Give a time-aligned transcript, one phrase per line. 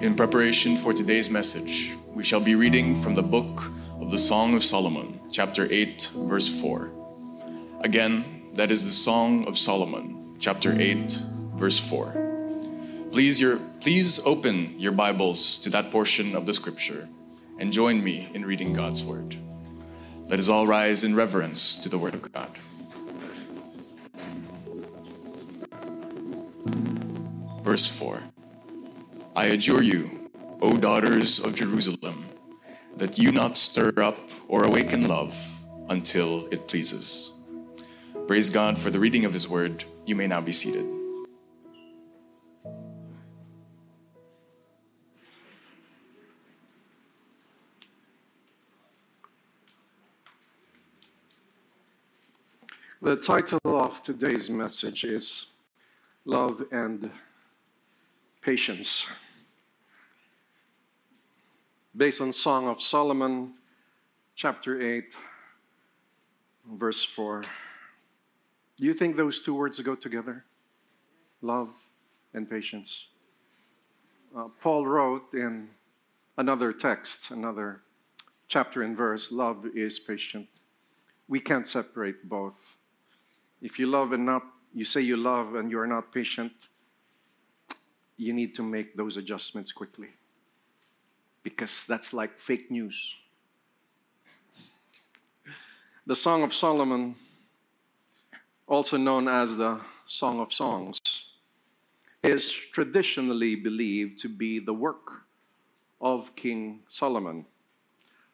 [0.00, 4.54] In preparation for today's message, we shall be reading from the book of the Song
[4.54, 6.90] of Solomon, chapter 8, verse 4.
[7.82, 8.24] Again,
[8.54, 11.20] that is the Song of Solomon, chapter 8,
[11.56, 13.10] verse 4.
[13.12, 17.06] Please, your, please open your Bibles to that portion of the scripture
[17.58, 19.36] and join me in reading God's word.
[20.28, 22.58] Let us all rise in reverence to the word of God.
[27.62, 28.29] Verse 4
[29.36, 30.28] I adjure you,
[30.60, 32.26] O daughters of Jerusalem,
[32.96, 34.18] that you not stir up
[34.48, 35.36] or awaken love
[35.88, 37.32] until it pleases.
[38.26, 39.84] Praise God for the reading of his word.
[40.04, 40.84] You may now be seated.
[53.00, 55.46] The title of today's message is
[56.24, 57.10] Love and
[58.42, 59.06] Patience.
[61.96, 63.54] Based on Song of Solomon,
[64.36, 65.12] chapter 8,
[66.74, 67.42] verse 4.
[68.78, 70.44] Do you think those two words go together?
[71.42, 71.70] Love
[72.32, 73.08] and patience.
[74.36, 75.70] Uh, Paul wrote in
[76.38, 77.82] another text, another
[78.46, 80.46] chapter and verse, love is patient.
[81.26, 82.76] We can't separate both.
[83.60, 86.52] If you love and not, you say you love and you are not patient,
[88.16, 90.10] you need to make those adjustments quickly.
[91.42, 93.16] Because that's like fake news.
[96.06, 97.14] The Song of Solomon,
[98.66, 100.98] also known as the Song of Songs,
[102.22, 105.22] is traditionally believed to be the work
[106.00, 107.46] of King Solomon.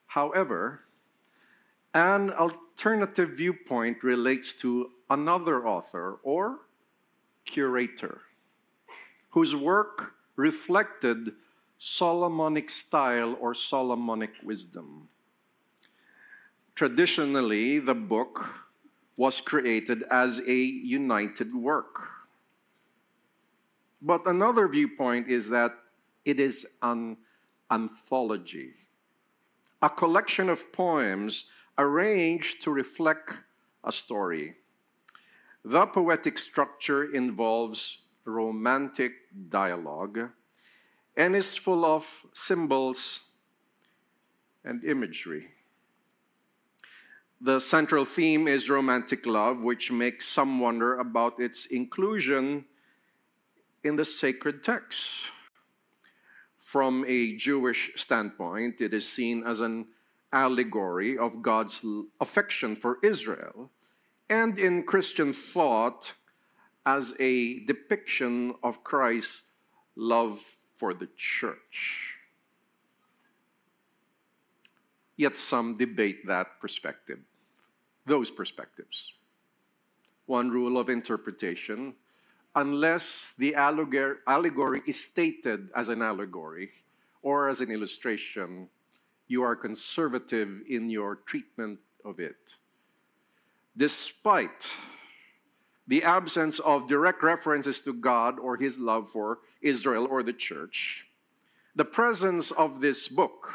[0.06, 0.80] However,
[1.94, 6.60] an alternative viewpoint relates to another author or
[7.44, 8.22] curator
[9.30, 11.32] whose work reflected
[11.78, 15.08] Solomonic style or Solomonic wisdom.
[16.74, 18.66] Traditionally, the book
[19.16, 22.08] was created as a united work.
[24.00, 25.72] But another viewpoint is that
[26.24, 27.16] it is an
[27.70, 28.74] anthology,
[29.80, 33.32] a collection of poems arranged to reflect
[33.84, 34.56] a story.
[35.64, 39.12] The poetic structure involves romantic
[39.48, 40.30] dialogue
[41.16, 43.32] and is full of symbols
[44.64, 45.48] and imagery.
[47.40, 52.64] The central theme is romantic love, which makes some wonder about its inclusion
[53.84, 55.30] in the sacred text.
[56.58, 59.86] From a Jewish standpoint, it is seen as an
[60.32, 61.84] allegory of God's
[62.20, 63.70] affection for Israel,
[64.28, 66.14] and in Christian thought,
[66.84, 69.46] as a depiction of Christ's
[69.94, 72.14] love for the church.
[75.16, 77.20] Yet some debate that perspective,
[78.04, 79.14] those perspectives.
[80.26, 81.94] One rule of interpretation
[82.56, 86.70] unless the allegory is stated as an allegory
[87.22, 88.68] or as an illustration,
[89.28, 92.56] you are conservative in your treatment of it.
[93.76, 94.70] Despite
[95.86, 101.06] the absence of direct references to God or his love for Israel or the church,
[101.74, 103.54] the presence of this book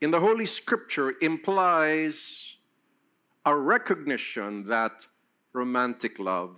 [0.00, 2.56] in the Holy Scripture implies
[3.44, 5.06] a recognition that
[5.52, 6.56] romantic love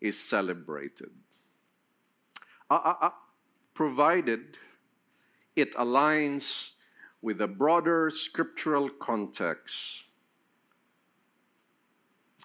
[0.00, 1.10] is celebrated.
[2.70, 3.10] Uh, uh, uh,
[3.74, 4.58] provided
[5.56, 6.74] it aligns
[7.22, 10.04] with a broader scriptural context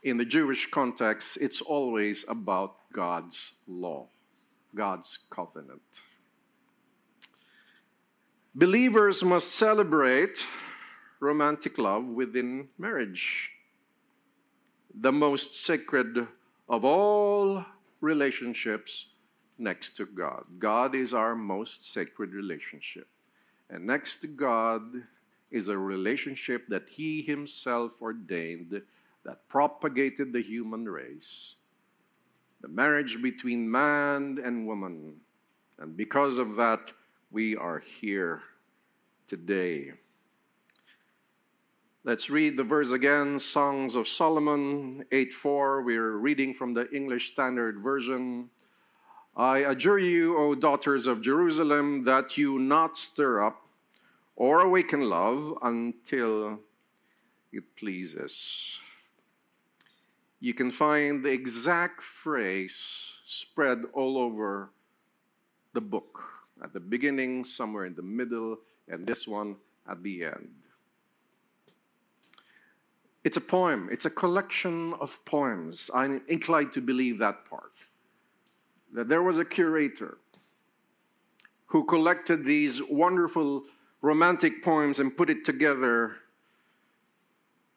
[0.03, 4.07] in the Jewish context, it's always about God's law,
[4.75, 6.01] God's covenant.
[8.53, 10.45] Believers must celebrate
[11.19, 13.51] romantic love within marriage,
[14.93, 16.27] the most sacred
[16.67, 17.65] of all
[18.01, 19.13] relationships
[19.57, 20.43] next to God.
[20.59, 23.07] God is our most sacred relationship.
[23.69, 24.81] And next to God
[25.49, 28.81] is a relationship that He Himself ordained
[29.25, 31.55] that propagated the human race,
[32.61, 35.15] the marriage between man and woman.
[35.79, 36.91] And because of that,
[37.31, 38.41] we are here
[39.27, 39.93] today.
[42.03, 45.81] Let's read the verse again Songs of Solomon 8 4.
[45.83, 48.49] We're reading from the English Standard Version.
[49.35, 53.65] I adjure you, O daughters of Jerusalem, that you not stir up
[54.35, 56.59] or awaken love until
[57.51, 58.79] it pleases
[60.43, 62.75] you can find the exact phrase
[63.23, 64.71] spread all over
[65.71, 66.21] the book.
[66.61, 68.57] at the beginning, somewhere in the middle,
[68.89, 69.55] and this one
[69.89, 70.53] at the end.
[73.23, 75.89] It's a poem, it's a collection of poems.
[75.95, 77.75] I'm inclined to believe that part.
[78.93, 80.17] That there was a curator
[81.67, 83.63] who collected these wonderful
[84.01, 86.17] romantic poems and put it together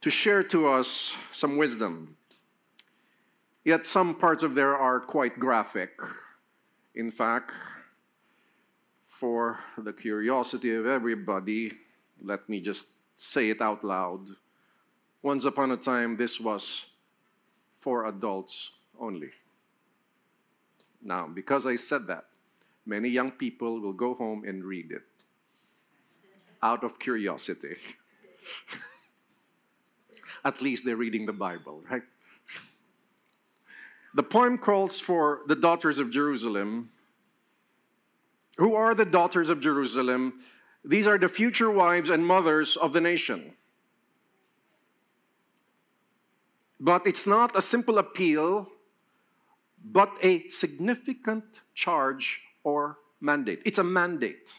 [0.01, 2.17] to share to us some wisdom.
[3.67, 5.91] Yet some parts of there are quite graphic.
[6.95, 7.51] In fact,
[9.05, 11.73] for the curiosity of everybody,
[12.23, 14.29] let me just say it out loud.
[15.21, 16.93] Once upon a time, this was
[17.77, 18.71] for adults
[19.01, 19.31] only.
[21.03, 22.27] Now, because I said that,
[22.87, 25.03] many young people will go home and read it
[26.63, 27.79] out of curiosity.
[30.45, 32.05] At least they're reading the Bible, right?
[34.17, 36.89] The poem calls for the daughters of Jerusalem.
[38.57, 40.41] Who are the daughters of Jerusalem?
[40.83, 43.53] These are the future wives and mothers of the nation.
[46.81, 48.69] But it's not a simple appeal,
[49.85, 53.61] but a significant charge or mandate.
[53.67, 54.55] It's a mandate.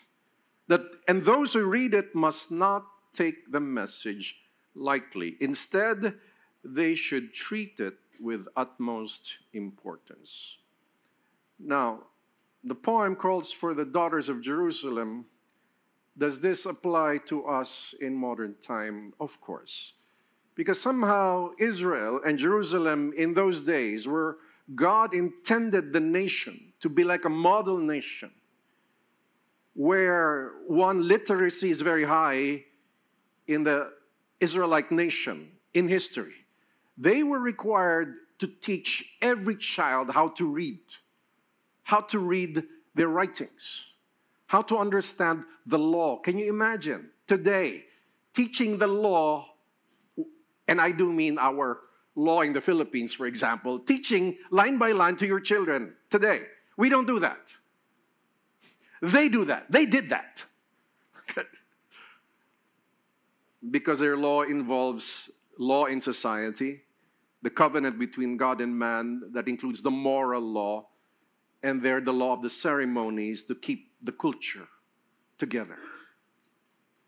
[0.67, 4.39] That, and those who read it must not take the message
[4.75, 5.35] lightly.
[5.39, 6.13] Instead,
[6.63, 10.57] they should treat it with utmost importance.
[11.59, 12.03] Now,
[12.63, 15.25] the poem calls for the daughters of Jerusalem.
[16.17, 19.13] Does this apply to us in modern time?
[19.19, 19.93] Of course.
[20.55, 24.39] Because somehow Israel and Jerusalem in those days were,
[24.73, 28.31] God intended the nation to be like a model nation
[29.73, 32.63] where one literacy is very high
[33.47, 33.91] in the
[34.39, 36.46] Israelite nation in history.
[36.97, 40.79] They were required to teach every child how to read,
[41.83, 42.63] how to read
[42.95, 43.83] their writings,
[44.47, 46.17] how to understand the law.
[46.17, 47.85] Can you imagine today
[48.33, 49.47] teaching the law
[50.67, 51.79] and I do mean our
[52.15, 56.41] law in the Philippines, for example, teaching line by line to your children today.
[56.75, 57.39] We don't do that.
[59.01, 59.71] They do that.
[59.71, 60.43] They did that.
[63.71, 66.81] because their law involves law in society,
[67.41, 70.87] the covenant between God and man that includes the moral law,
[71.63, 74.67] and they're the law of the ceremonies to keep the culture
[75.37, 75.77] together.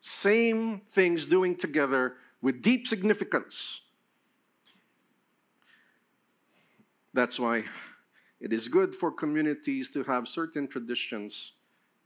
[0.02, 3.82] Same things doing together with deep significance.
[7.14, 7.64] That's why
[8.40, 11.54] it is good for communities to have certain traditions.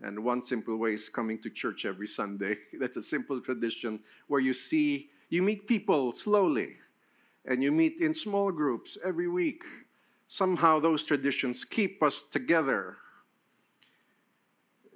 [0.01, 2.57] And one simple way is coming to church every Sunday.
[2.79, 6.77] That's a simple tradition where you see, you meet people slowly,
[7.45, 9.63] and you meet in small groups every week.
[10.27, 12.97] Somehow those traditions keep us together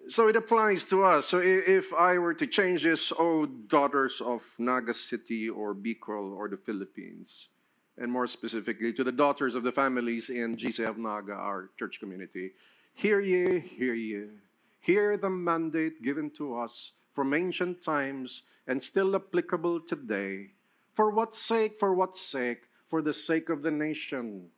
[0.07, 1.25] so it applies to us.
[1.25, 6.47] So if I were to change this, oh, daughters of Naga City or Bicol or
[6.47, 7.49] the Philippines,
[7.97, 12.51] and more specifically to the daughters of the families in GCF Naga, our church community,
[12.93, 14.27] hear ye, hear ye,
[14.79, 20.51] hear the mandate given to us from ancient times and still applicable today.
[20.97, 21.79] For what sake?
[21.79, 22.63] For what sake?
[22.87, 24.49] For the sake of the nation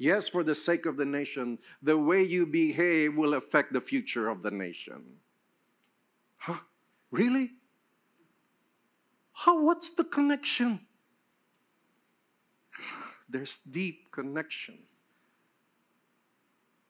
[0.00, 4.30] Yes, for the sake of the nation, the way you behave will affect the future
[4.30, 5.02] of the nation.
[6.38, 6.60] Huh?
[7.10, 7.50] Really?
[9.34, 10.80] How, what's the connection?
[13.28, 14.78] There's deep connection.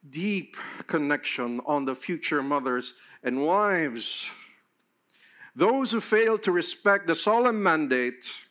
[0.09, 0.55] Deep
[0.87, 2.93] connection on the future mothers
[3.23, 4.25] and wives.
[5.53, 8.45] Those who fail to respect the solemn mandate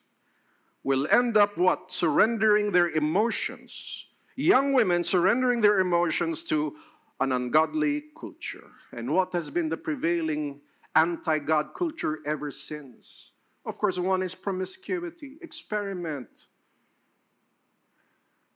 [0.82, 1.92] will end up what?
[1.92, 4.10] Surrendering their emotions
[4.40, 6.74] young women surrendering their emotions to
[7.20, 8.70] an ungodly culture.
[8.92, 10.60] And what has been the prevailing
[10.96, 13.32] anti God culture ever since?
[13.66, 16.28] Of course, one is promiscuity, experiment.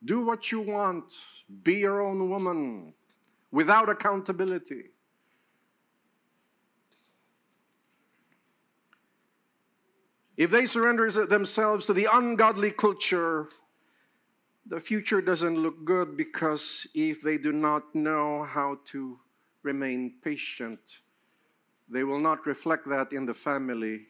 [0.02, 1.12] Do what you want,
[1.62, 2.94] be your own woman
[3.50, 4.90] without accountability.
[10.36, 13.48] If they surrender themselves to the ungodly culture,
[14.66, 19.20] the future doesn't look good because if they do not know how to
[19.62, 20.80] remain patient,
[21.88, 24.06] they will not reflect that in the family.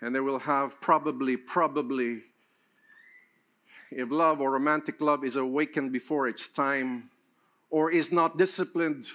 [0.00, 2.22] And they will have probably, probably,
[3.90, 7.10] if love or romantic love is awakened before its time
[7.68, 9.06] or is not disciplined,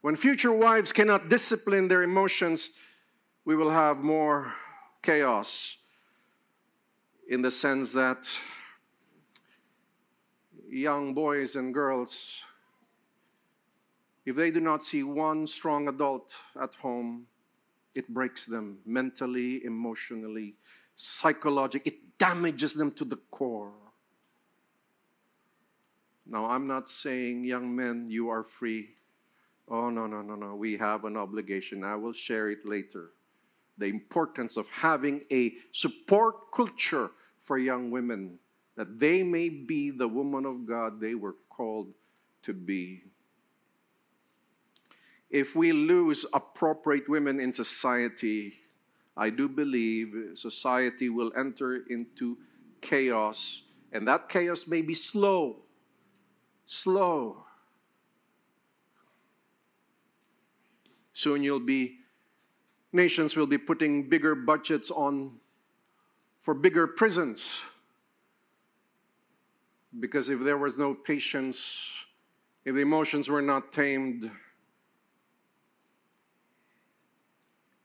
[0.00, 2.78] when future wives cannot discipline their emotions,
[3.46, 4.52] we will have more
[5.00, 5.78] chaos
[7.28, 8.36] in the sense that
[10.68, 12.42] young boys and girls
[14.26, 17.26] if they do not see one strong adult at home,
[17.94, 20.56] it breaks them mentally, emotionally,
[20.96, 21.92] psychologically.
[21.92, 23.72] It damages them to the core.
[26.26, 28.88] Now, I'm not saying, young men, you are free.
[29.68, 30.56] Oh, no, no, no, no.
[30.56, 31.84] We have an obligation.
[31.84, 33.12] I will share it later.
[33.78, 38.38] The importance of having a support culture for young women
[38.76, 41.94] that they may be the woman of God they were called
[42.42, 43.04] to be.
[45.30, 48.54] If we lose appropriate women in society,
[49.16, 52.38] I do believe society will enter into
[52.82, 55.62] chaos, and that chaos may be slow
[56.66, 57.44] slow.
[61.12, 62.00] Soon you'll be,
[62.96, 65.38] nations will be putting bigger budgets on
[66.40, 67.60] for bigger prisons.
[70.00, 71.90] Because if there was no patience,
[72.64, 74.30] if the emotions were not tamed,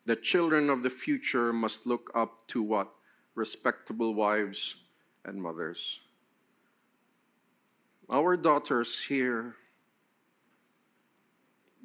[0.06, 2.91] the children of the future must look up to what?
[3.36, 4.84] Respectable wives
[5.24, 6.01] and mothers.
[8.10, 9.56] Our daughters here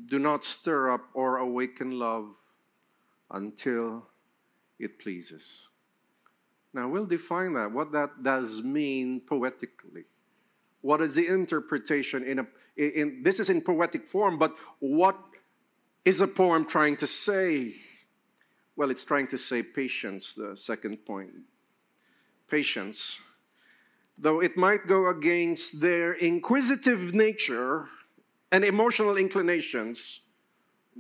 [0.04, 2.34] do not stir up or awaken love
[3.30, 4.06] until
[4.78, 5.68] it pleases.
[6.72, 10.04] Now, we'll define that, what that does mean poetically.
[10.82, 15.18] What is the interpretation in a in, this is in poetic form, but what
[16.04, 17.72] is a poem trying to say?
[18.76, 21.30] Well, it's trying to say patience, the second point.
[22.48, 23.18] Patience
[24.18, 27.88] though it might go against their inquisitive nature
[28.50, 30.20] and emotional inclinations,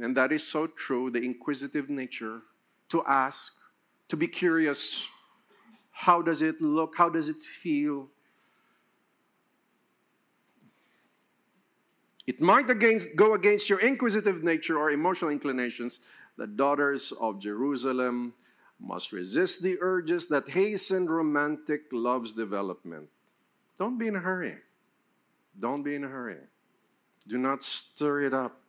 [0.00, 2.40] and that is so true the inquisitive nature
[2.88, 3.54] to ask,
[4.08, 5.08] to be curious
[5.90, 8.08] how does it look, how does it feel.
[12.26, 16.00] It might against, go against your inquisitive nature or emotional inclinations.
[16.36, 18.34] The daughters of Jerusalem
[18.78, 23.08] must resist the urges that hasten romantic love's development.
[23.78, 24.56] Don't be in a hurry.
[25.58, 26.38] Don't be in a hurry.
[27.26, 28.60] Do not stir it up.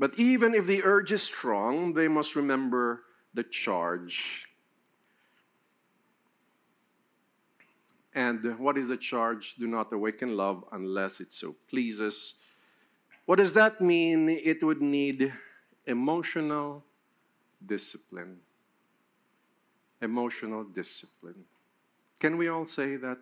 [0.00, 3.02] But even if the urge is strong, they must remember
[3.34, 4.48] the charge.
[8.14, 9.56] And what is the charge?
[9.56, 12.40] Do not awaken love unless it so pleases.
[13.26, 14.30] What does that mean?
[14.30, 15.34] It would need
[15.86, 16.82] emotional
[17.66, 18.38] discipline.
[20.00, 21.44] Emotional discipline.
[22.18, 23.18] Can we all say that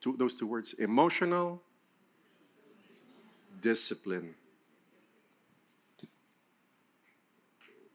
[0.00, 0.72] two, those two words?
[0.78, 1.62] Emotional
[3.60, 4.34] discipline.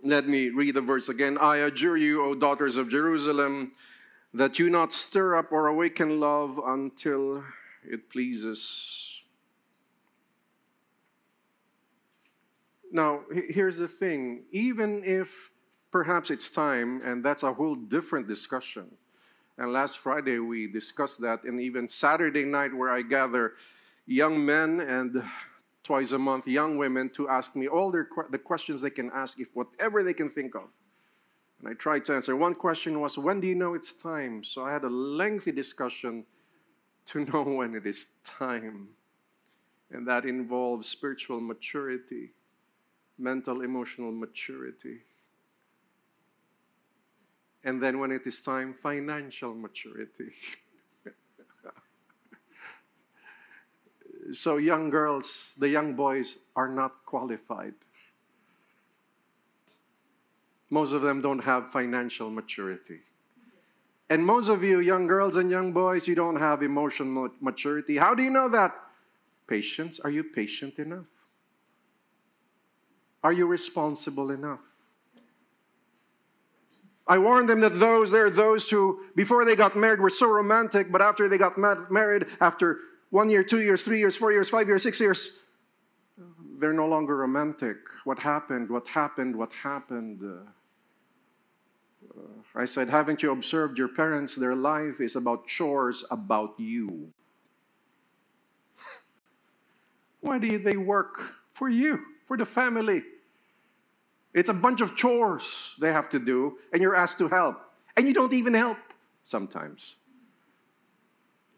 [0.04, 1.38] Let me read the verse again.
[1.40, 3.72] I adjure you, O daughters of Jerusalem,
[4.34, 7.44] that you not stir up or awaken love until
[7.84, 9.22] it pleases.
[12.92, 15.52] Now, here's the thing even if
[15.92, 18.86] perhaps it's time, and that's a whole different discussion.
[19.58, 23.54] And last Friday we discussed that, and even Saturday night, where I gather
[24.06, 25.24] young men and
[25.88, 29.40] twice a month young women to ask me all their, the questions they can ask,
[29.40, 30.68] if whatever they can think of.
[31.60, 32.36] And I tried to answer.
[32.36, 34.44] One question was, When do you know it's time?
[34.44, 36.26] So I had a lengthy discussion
[37.06, 38.90] to know when it is time.
[39.90, 42.32] And that involves spiritual maturity,
[43.18, 44.98] mental, emotional maturity.
[47.64, 50.32] And then when it is time, financial maturity.
[54.32, 57.74] so, young girls, the young boys are not qualified.
[60.70, 63.00] Most of them don't have financial maturity.
[64.10, 67.98] And most of you, young girls and young boys, you don't have emotional maturity.
[67.98, 68.74] How do you know that?
[69.48, 70.00] Patience.
[70.00, 71.06] Are you patient enough?
[73.24, 74.60] Are you responsible enough?
[77.08, 80.30] I warned them that those there are those who, before they got married, were so
[80.30, 81.58] romantic, but after they got
[81.90, 85.44] married, after one year, two years, three years, four years, five years, six years,
[86.60, 87.78] they're no longer romantic.
[88.04, 88.70] What happened?
[88.70, 89.36] What happened?
[89.36, 90.24] What happened?
[90.24, 92.22] Uh,
[92.56, 94.36] I said, haven't you observed your parents?
[94.36, 97.14] Their life is about chores about you.
[100.22, 101.36] Why do they work?
[101.54, 103.04] For you, for the family.
[104.34, 107.62] It's a bunch of chores they have to do, and you're asked to help.
[107.96, 108.78] And you don't even help
[109.24, 109.96] sometimes.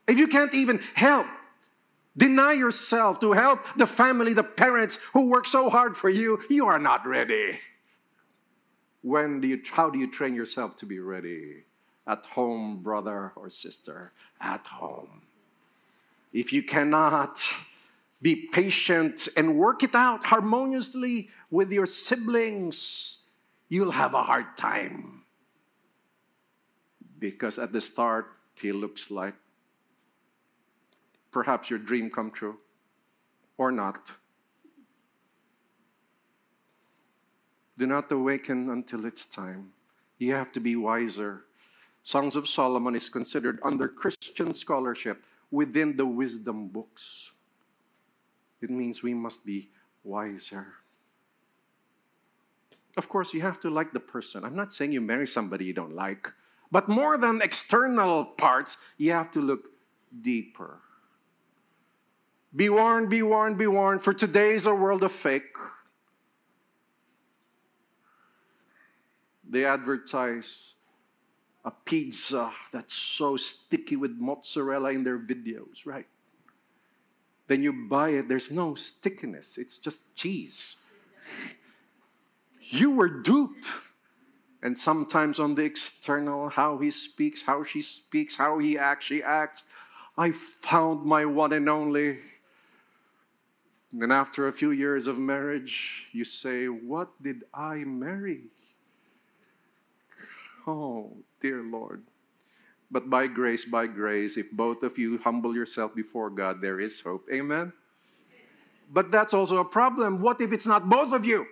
[0.08, 1.28] If you can't even help,
[2.16, 6.68] deny yourself to help the family, the parents who work so hard for you, you
[6.68, 7.60] are not ready.
[9.02, 11.64] When do you, how do you train yourself to be ready?
[12.06, 14.12] At home, brother or sister,
[14.42, 15.22] at home.
[16.34, 17.44] If you cannot,
[18.22, 23.24] Be patient and work it out harmoniously with your siblings.
[23.70, 25.24] You'll have a hard time.
[27.18, 29.36] Because at the start, he looks like
[31.32, 32.58] perhaps your dream come true
[33.58, 34.12] or not.
[37.78, 39.72] Do not awaken until it's time.
[40.18, 41.46] You have to be wiser.
[42.04, 47.32] Songs of Solomon is considered under Christian scholarship within the wisdom books.
[48.62, 49.70] It means we must be
[50.04, 50.74] wiser.
[52.98, 54.44] Of course, you have to like the person.
[54.44, 56.28] I'm not saying you marry somebody you don't like,
[56.72, 59.70] but more than external parts, you have to look
[60.22, 60.80] deeper.
[62.56, 65.56] Be warned, be warned, be warned, for today is a world of fake.
[69.48, 70.74] They advertise
[71.64, 76.08] a pizza that's so sticky with mozzarella in their videos, right?
[77.48, 80.84] Then you buy it, there's no stickiness, it's just cheese.
[82.60, 83.68] You were duped.
[84.62, 89.64] And sometimes on the external, how he speaks, how she speaks, how he actually acts,
[90.18, 92.20] I found my one and only.
[93.92, 98.54] And after a few years of marriage, you say, What did I marry?
[100.68, 102.04] Oh, dear Lord.
[102.92, 107.02] But by grace, by grace, if both of you humble yourself before God, there is
[107.02, 107.26] hope.
[107.32, 107.74] Amen?
[108.92, 110.22] But that's also a problem.
[110.22, 111.46] What if it's not both of you?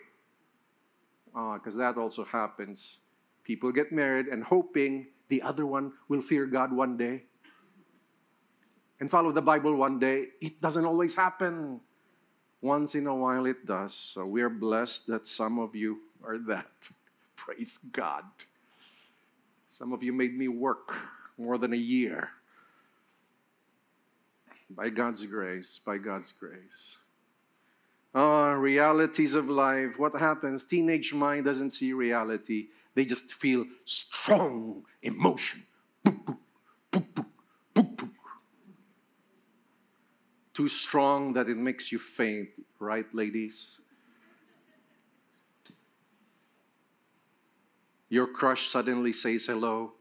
[1.25, 2.98] Because ah, that also happens.
[3.44, 7.24] People get married and hoping the other one will fear God one day
[9.00, 10.29] and follow the Bible one day.
[10.41, 11.79] It doesn't always happen.
[12.62, 13.94] Once in a while it does.
[13.94, 16.90] So we are blessed that some of you are that.
[17.36, 18.24] Praise God.
[19.68, 20.94] Some of you made me work
[21.38, 22.30] more than a year.
[24.70, 26.98] By God's grace, by God's grace.
[28.14, 30.00] Oh, realities of life.
[30.00, 30.66] What happens?
[30.66, 32.68] Teenage mind doesn't see reality.
[32.96, 35.64] They just feel strong emotion.
[40.57, 43.77] Too strong that it makes you faint, right, ladies?
[48.09, 49.93] Your crush suddenly says hello,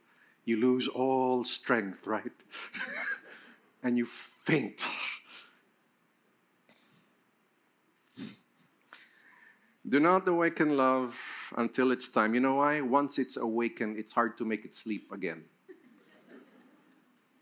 [0.46, 2.32] you lose all strength, right?
[3.82, 4.82] and you faint.
[9.86, 11.20] Do not awaken love
[11.58, 12.32] until it's time.
[12.32, 12.80] You know why?
[12.80, 15.44] Once it's awakened, it's hard to make it sleep again.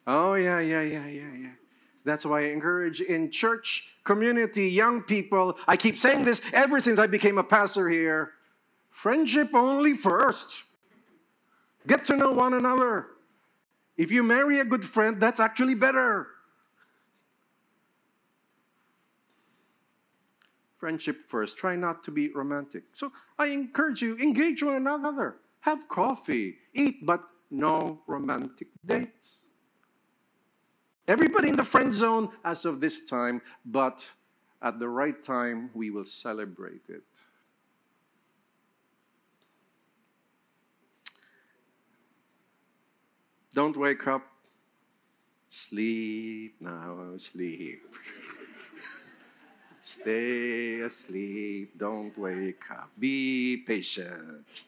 [0.04, 1.63] Oh, yeah, yeah, yeah, yeah, yeah.
[2.04, 5.58] That's why I encourage in church community, young people.
[5.66, 8.32] I keep saying this ever since I became a pastor here.
[8.90, 10.64] Friendship only first.
[11.86, 13.08] Get to know one another.
[13.96, 16.28] If you marry a good friend, that's actually better.
[20.78, 21.56] Friendship first.
[21.56, 22.84] Try not to be romantic.
[22.92, 25.36] So I encourage you, engage one another.
[25.60, 29.43] Have coffee, eat, but no romantic dates.
[31.06, 34.06] Everybody in the friend zone as of this time, but
[34.62, 37.02] at the right time, we will celebrate it.
[43.52, 44.22] Don't wake up.
[45.50, 47.82] Sleep now, sleep.
[49.80, 51.78] Stay asleep.
[51.78, 52.90] Don't wake up.
[52.98, 54.64] Be patient.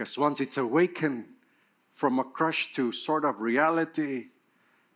[0.00, 1.26] Because once it's awakened
[1.92, 4.28] from a crush to sort of reality,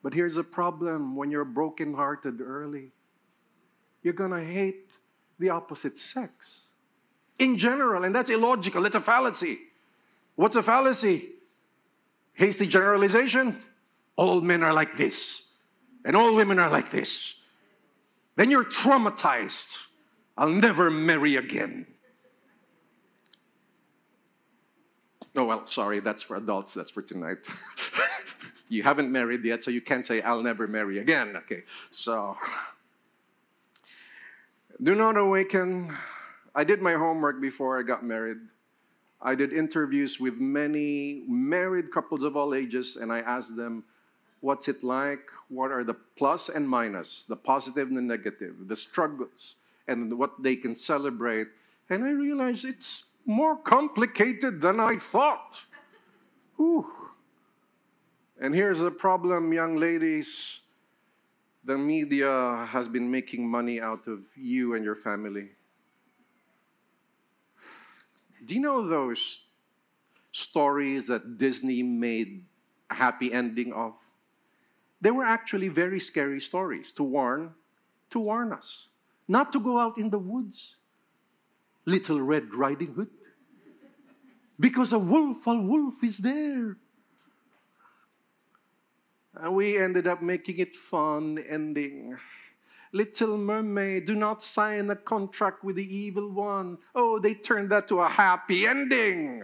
[0.02, 2.90] but here's the problem when you're brokenhearted early,
[4.02, 4.92] you're going to hate
[5.38, 6.68] the opposite sex
[7.38, 8.80] in general, and that's illogical.
[8.80, 9.58] That's a fallacy.
[10.36, 11.32] What's a fallacy?
[12.32, 13.62] Hasty generalization.
[14.16, 15.58] All men are like this,
[16.06, 17.42] and all women are like this.
[18.36, 19.84] Then you're traumatized.
[20.38, 21.88] I'll never marry again.
[25.37, 27.38] Oh, well, sorry, that's for adults, that's for tonight.
[28.68, 31.37] you haven't married yet, so you can't say, I'll never marry again.
[31.37, 32.37] Okay, so
[34.83, 35.92] do not awaken
[36.55, 38.38] I did my homework before I got married.
[39.20, 43.85] I did interviews with many married couples of all ages, and I asked them,
[44.40, 45.31] What's it like?
[45.49, 49.57] What are the plus and minus, the positive and the negative, the struggles,
[49.88, 51.49] and what they can celebrate?
[51.88, 55.64] And I realized it's more complicated than I thought.
[56.56, 56.87] Whew.
[58.40, 60.60] And here's the problem, young ladies
[61.66, 65.48] the media has been making money out of you and your family.
[68.44, 69.44] Do you know those
[70.30, 72.44] stories that Disney made
[72.90, 73.94] a happy ending of?
[75.04, 77.52] they were actually very scary stories to warn,
[78.08, 78.88] to warn us
[79.28, 80.76] not to go out in the woods.
[81.87, 83.11] Little Red Riding Hood.
[84.59, 86.77] Because a wolf, a wolf is there.
[89.35, 92.16] And we ended up making it fun ending.
[92.92, 96.79] Little Mermaid, do not sign a contract with the evil one.
[96.94, 99.42] Oh, they turned that to a happy ending.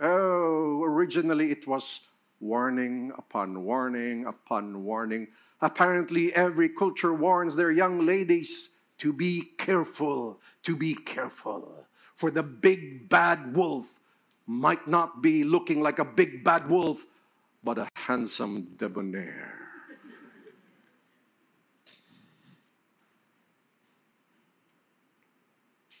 [0.00, 2.08] Oh, originally it was
[2.40, 5.28] warning upon warning upon warning.
[5.60, 8.73] Apparently, every culture warns their young ladies
[9.04, 11.86] to be careful, to be careful.
[12.16, 14.00] For the big bad wolf
[14.46, 17.04] might not be looking like a big bad wolf,
[17.62, 19.58] but a handsome debonair.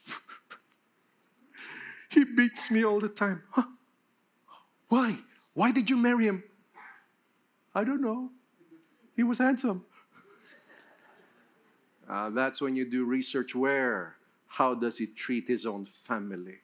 [2.08, 3.42] he beats me all the time.
[3.50, 3.64] Huh?
[4.88, 5.18] Why?
[5.52, 6.42] Why did you marry him?
[7.74, 8.30] I don't know.
[9.14, 9.84] He was handsome.
[12.08, 14.16] Uh, that's when you do research where?
[14.46, 16.58] How does he treat his own family?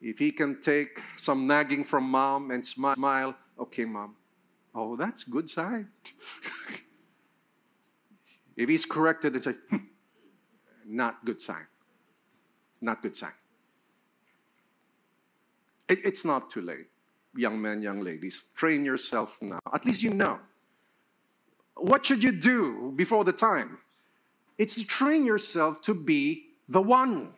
[0.00, 4.16] If he can take some nagging from mom and smile, okay, mom.
[4.74, 5.88] Oh, that's good sign.
[8.56, 9.76] if he's corrected and say, hmm,
[10.86, 11.66] not good sign.
[12.80, 13.32] Not good sign.
[15.88, 16.86] It, it's not too late,
[17.36, 18.44] young men, young ladies.
[18.54, 19.58] Train yourself now.
[19.72, 20.38] At least you know.
[21.80, 23.78] What should you do before the time?
[24.58, 27.32] It's to train yourself to be the one.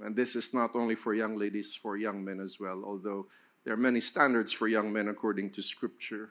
[0.00, 3.26] And this is not only for young ladies, for young men as well, although
[3.64, 6.30] there are many standards for young men according to Scripture.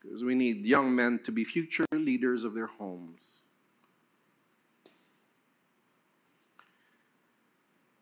[0.00, 3.40] Because we need young men to be future leaders of their homes.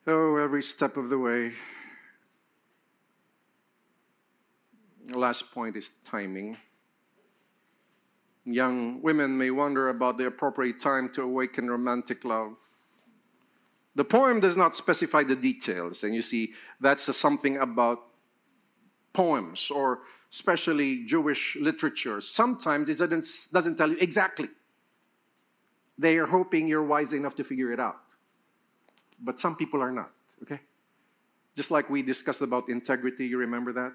[0.08, 1.52] Oh, every step of the way.
[5.06, 6.56] The last point is timing.
[8.46, 12.54] Young women may wonder about the appropriate time to awaken romantic love.
[13.96, 17.98] The poem does not specify the details, and you see, that's something about
[19.12, 22.20] poems or especially Jewish literature.
[22.20, 24.48] Sometimes it doesn't, doesn't tell you exactly.
[25.98, 28.00] They are hoping you're wise enough to figure it out.
[29.18, 30.60] But some people are not, okay?
[31.56, 33.92] Just like we discussed about integrity, you remember that?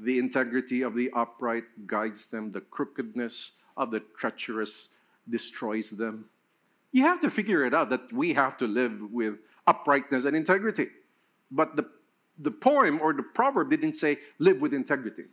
[0.00, 4.90] The integrity of the upright guides them, the crookedness of the treacherous
[5.28, 6.26] destroys them.
[6.92, 9.34] You have to figure it out that we have to live with
[9.66, 10.88] uprightness and integrity.
[11.50, 11.86] But the,
[12.38, 15.24] the poem or the proverb didn't say live with integrity.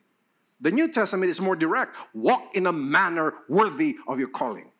[0.62, 4.72] The New Testament is more direct walk in a manner worthy of your calling.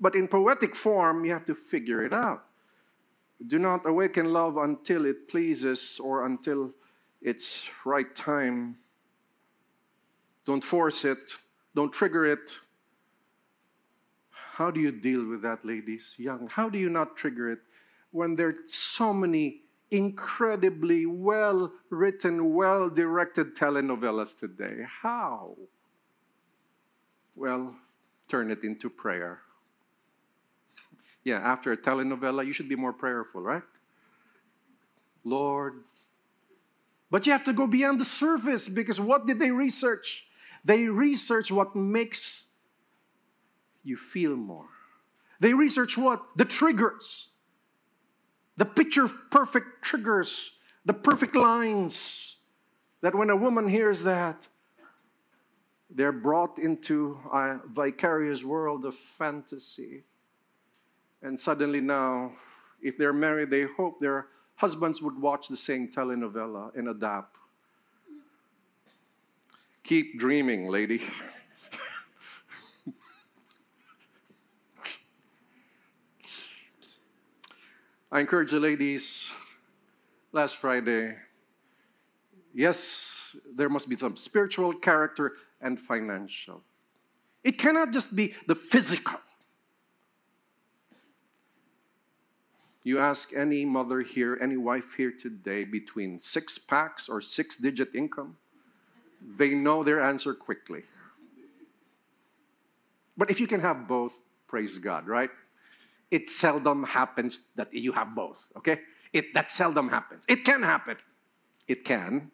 [0.00, 2.44] But in poetic form, you have to figure it out.
[3.46, 6.72] Do not awaken love until it pleases or until
[7.22, 8.76] it's right time.
[10.50, 11.36] Don't force it,
[11.76, 12.50] don't trigger it.
[14.30, 16.16] How do you deal with that, ladies?
[16.18, 17.60] Young, how do you not trigger it
[18.10, 19.60] when there are so many
[19.92, 24.78] incredibly well written, well directed telenovelas today?
[25.02, 25.54] How?
[27.36, 27.76] Well,
[28.26, 29.42] turn it into prayer.
[31.22, 33.62] Yeah, after a telenovela, you should be more prayerful, right?
[35.22, 35.84] Lord.
[37.08, 40.26] But you have to go beyond the surface because what did they research?
[40.64, 42.54] They research what makes
[43.82, 44.68] you feel more.
[45.40, 46.22] They research what?
[46.36, 47.34] The triggers.
[48.56, 52.36] The picture perfect triggers, the perfect lines.
[53.00, 54.48] That when a woman hears that,
[55.88, 60.04] they're brought into a vicarious world of fantasy.
[61.22, 62.32] And suddenly now,
[62.82, 67.39] if they're married, they hope their husbands would watch the same telenovela and adapt.
[69.90, 71.02] Keep dreaming, lady.
[78.12, 79.28] I encourage the ladies
[80.30, 81.16] last Friday.
[82.54, 86.62] Yes, there must be some spiritual character and financial.
[87.42, 89.18] It cannot just be the physical.
[92.84, 97.92] You ask any mother here, any wife here today, between six packs or six digit
[97.92, 98.36] income,
[99.20, 100.82] they know their answer quickly.
[103.16, 105.30] But if you can have both, praise God, right?
[106.10, 108.80] It seldom happens that you have both, okay?
[109.12, 110.24] It, that seldom happens.
[110.28, 110.96] It can happen.
[111.68, 112.30] It can.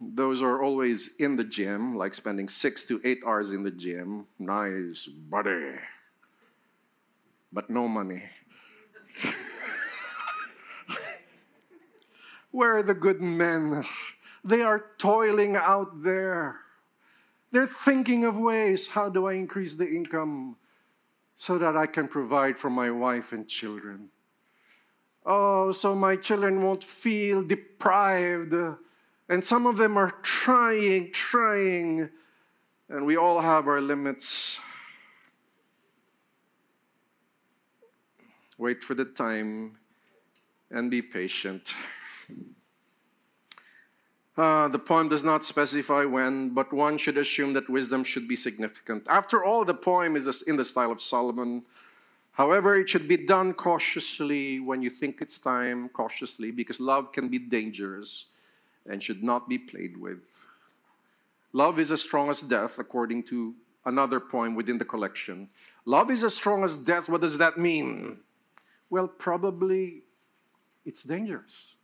[0.00, 4.26] Those are always in the gym, like spending six to eight hours in the gym.
[4.38, 5.78] Nice body
[7.52, 8.22] but no money.
[12.52, 13.84] Where are the good men?
[14.44, 16.58] They are toiling out there.
[17.50, 20.56] They're thinking of ways how do I increase the income
[21.34, 24.10] so that I can provide for my wife and children?
[25.24, 28.54] Oh, so my children won't feel deprived.
[29.28, 32.10] And some of them are trying, trying,
[32.88, 34.58] and we all have our limits.
[38.58, 39.78] Wait for the time
[40.70, 41.74] and be patient.
[44.36, 48.36] Uh, the poem does not specify when, but one should assume that wisdom should be
[48.36, 49.06] significant.
[49.08, 51.64] After all, the poem is in the style of Solomon.
[52.32, 57.28] However, it should be done cautiously when you think it's time, cautiously, because love can
[57.28, 58.30] be dangerous
[58.88, 60.22] and should not be played with.
[61.52, 65.50] Love is as strong as death, according to another poem within the collection.
[65.84, 67.06] Love is as strong as death.
[67.06, 68.16] What does that mean?
[68.88, 70.04] Well, probably
[70.86, 71.74] it's dangerous.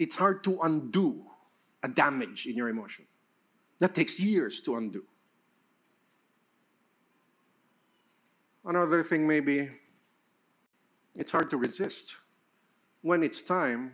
[0.00, 1.26] It's hard to undo
[1.82, 3.04] a damage in your emotion.
[3.80, 5.04] That takes years to undo.
[8.64, 9.68] Another thing, maybe,
[11.14, 12.16] it's hard to resist.
[13.02, 13.92] When it's time,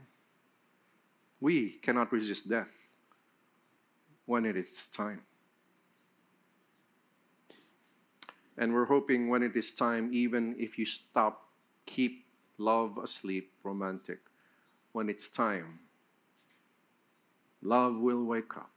[1.41, 2.93] we cannot resist death
[4.27, 5.23] when it is time.
[8.57, 11.49] And we're hoping when it is time, even if you stop,
[11.85, 12.27] keep
[12.59, 14.21] love asleep, romantic,
[14.93, 15.81] when it's time,
[17.67, 18.71] love will wake up.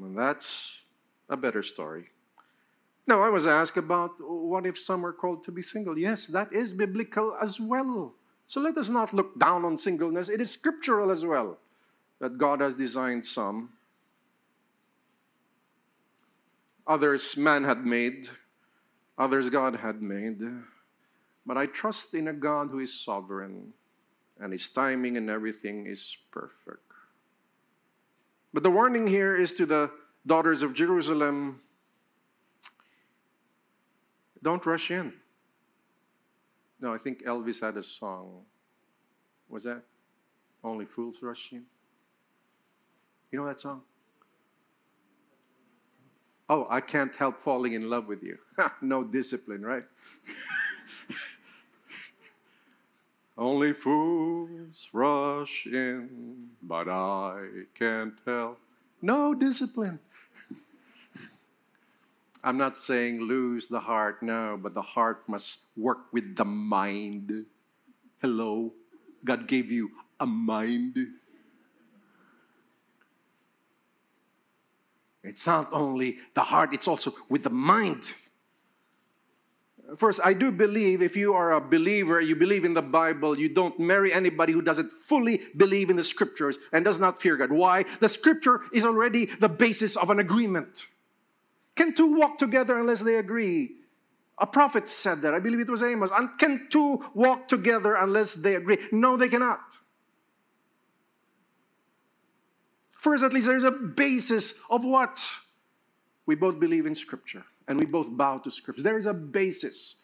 [0.00, 0.80] And that's
[1.28, 2.10] a better story.
[3.06, 5.98] Now, I was asked about what if some are called to be single?
[5.98, 8.14] Yes, that is biblical as well.
[8.46, 10.28] So let us not look down on singleness.
[10.28, 11.58] It is scriptural as well
[12.20, 13.70] that God has designed some
[16.90, 18.28] Others man had made,
[19.16, 20.42] others God had made.
[21.46, 23.72] But I trust in a God who is sovereign
[24.40, 26.82] and his timing and everything is perfect.
[28.52, 29.90] But the warning here is to the
[30.26, 31.60] daughters of Jerusalem
[34.42, 35.12] don't rush in.
[36.80, 38.44] No, I think Elvis had a song.
[39.48, 39.82] Was that?
[40.64, 41.64] Only fools rush in.
[43.30, 43.82] You know that song?
[46.48, 48.38] Oh, I can't help falling in love with you.
[48.80, 49.84] no discipline, right?
[53.40, 58.60] Only fools rush in, but I can't help.
[59.00, 59.98] No discipline.
[62.44, 67.46] I'm not saying lose the heart, no, but the heart must work with the mind.
[68.20, 68.74] Hello?
[69.24, 70.98] God gave you a mind.
[75.24, 78.02] It's not only the heart, it's also with the mind.
[79.96, 83.48] First, I do believe if you are a believer, you believe in the Bible, you
[83.48, 87.50] don't marry anybody who doesn't fully believe in the scriptures and does not fear God.
[87.50, 87.84] Why?
[87.98, 90.86] The scripture is already the basis of an agreement.
[91.74, 93.72] Can two walk together unless they agree?
[94.38, 95.34] A prophet said that.
[95.34, 96.10] I believe it was Amos.
[96.14, 98.78] And can two walk together unless they agree?
[98.92, 99.60] No, they cannot.
[102.92, 105.26] First, at least there's a basis of what?
[106.26, 108.82] We both believe in Scripture and we both bow to Scripture.
[108.82, 110.02] There is a basis.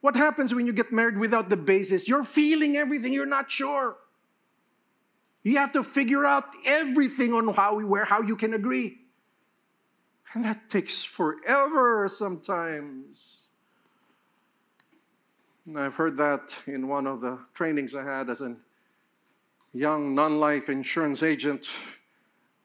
[0.00, 2.06] What happens when you get married without the basis?
[2.06, 3.96] You're feeling everything, you're not sure.
[5.42, 8.98] You have to figure out everything on how, we where, how you can agree.
[10.34, 13.38] And that takes forever sometimes.
[15.66, 18.54] And I've heard that in one of the trainings I had as a
[19.72, 21.66] young non life insurance agent.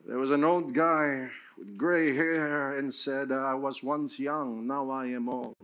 [0.06, 4.90] There was an old guy with gray hair and said, I was once young, now
[4.90, 5.58] I am old.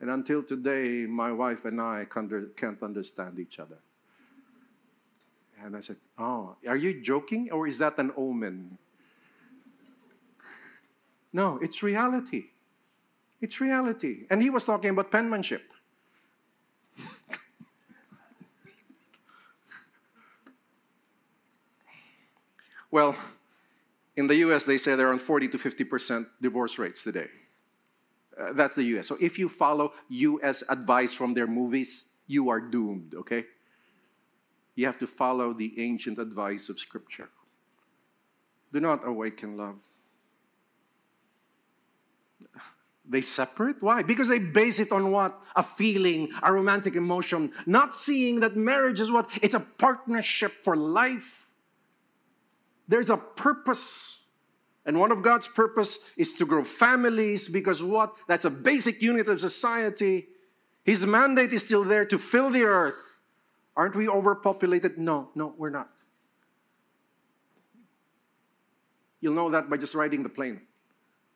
[0.00, 3.78] And until today, my wife and I can't understand each other.
[5.62, 8.78] And I said, Oh, are you joking or is that an omen?
[11.32, 12.46] No, it's reality.
[13.40, 14.26] It's reality.
[14.28, 15.62] And he was talking about penmanship.
[22.90, 23.14] well,
[24.16, 27.28] in the US, they say they're on 40 to 50% divorce rates today.
[28.38, 29.06] Uh, that's the US.
[29.06, 33.44] So if you follow US advice from their movies, you are doomed, okay?
[34.74, 37.28] You have to follow the ancient advice of Scripture.
[38.72, 39.76] Do not awaken love.
[43.04, 43.82] They separate?
[43.82, 44.02] Why?
[44.02, 45.38] Because they base it on what?
[45.56, 49.28] A feeling, a romantic emotion, not seeing that marriage is what?
[49.42, 51.48] It's a partnership for life.
[52.92, 54.26] There's a purpose.
[54.84, 58.14] And one of God's purpose is to grow families because what?
[58.28, 60.28] That's a basic unit of society.
[60.84, 63.20] His mandate is still there to fill the earth.
[63.74, 64.98] Aren't we overpopulated?
[64.98, 65.88] No, no, we're not.
[69.22, 70.60] You'll know that by just riding the plane.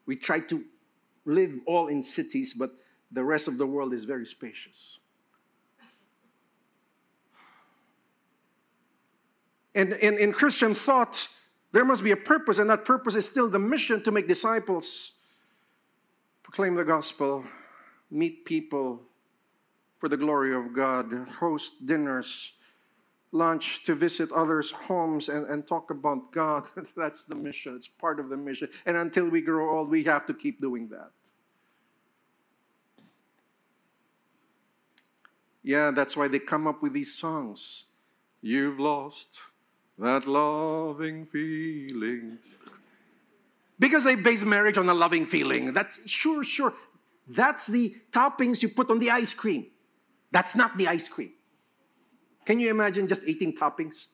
[0.05, 0.63] We try to
[1.25, 2.73] live all in cities, but
[3.11, 4.99] the rest of the world is very spacious.
[9.75, 11.29] And in, Christian thought,
[11.77, 15.19] there must be a purpose, and that purpose is still the mission to make disciples,
[16.43, 17.45] proclaim the gospel,
[18.11, 19.03] meet people
[19.99, 22.55] for the glory of God, host dinners,
[23.31, 26.67] lunch to visit others' homes and, and talk about God.
[26.97, 27.77] That's the mission.
[27.77, 28.71] It's part of the mission.
[28.87, 31.11] And until we grow old, we have to keep doing that.
[35.63, 37.87] Yeah, that's why they come up with these songs.
[38.41, 39.41] You've lost
[39.99, 42.39] that loving feeling.
[43.79, 45.73] Because they base marriage on a loving feeling.
[45.73, 46.73] That's sure, sure.
[47.29, 49.67] That's the toppings you put on the ice cream.
[50.31, 51.33] That's not the ice cream.
[52.45, 54.07] Can you imagine just eating toppings?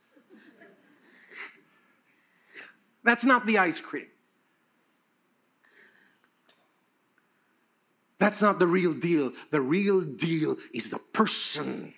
[3.05, 4.07] That's not the ice cream.
[8.19, 9.33] That's not the real deal.
[9.51, 11.93] The real deal is the person,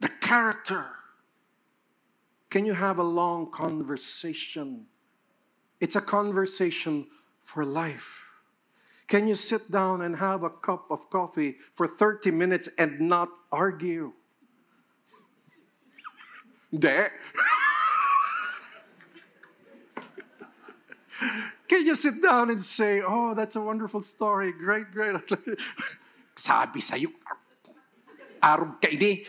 [0.00, 0.95] the character.
[2.56, 4.86] Can you have a long conversation?
[5.78, 7.06] It's a conversation
[7.42, 8.24] for life.
[9.08, 13.28] Can you sit down and have a cup of coffee for 30 minutes and not
[13.52, 14.14] argue?
[16.72, 17.12] There.
[21.68, 24.52] Can you sit down and say, oh, that's a wonderful story.
[24.52, 25.14] Great, great.
[26.34, 27.10] Sabi sa'yo,
[28.40, 29.26] arog ka ini.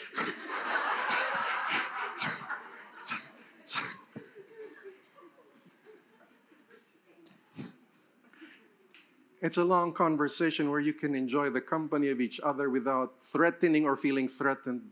[9.41, 13.85] It's a long conversation where you can enjoy the company of each other without threatening
[13.85, 14.91] or feeling threatened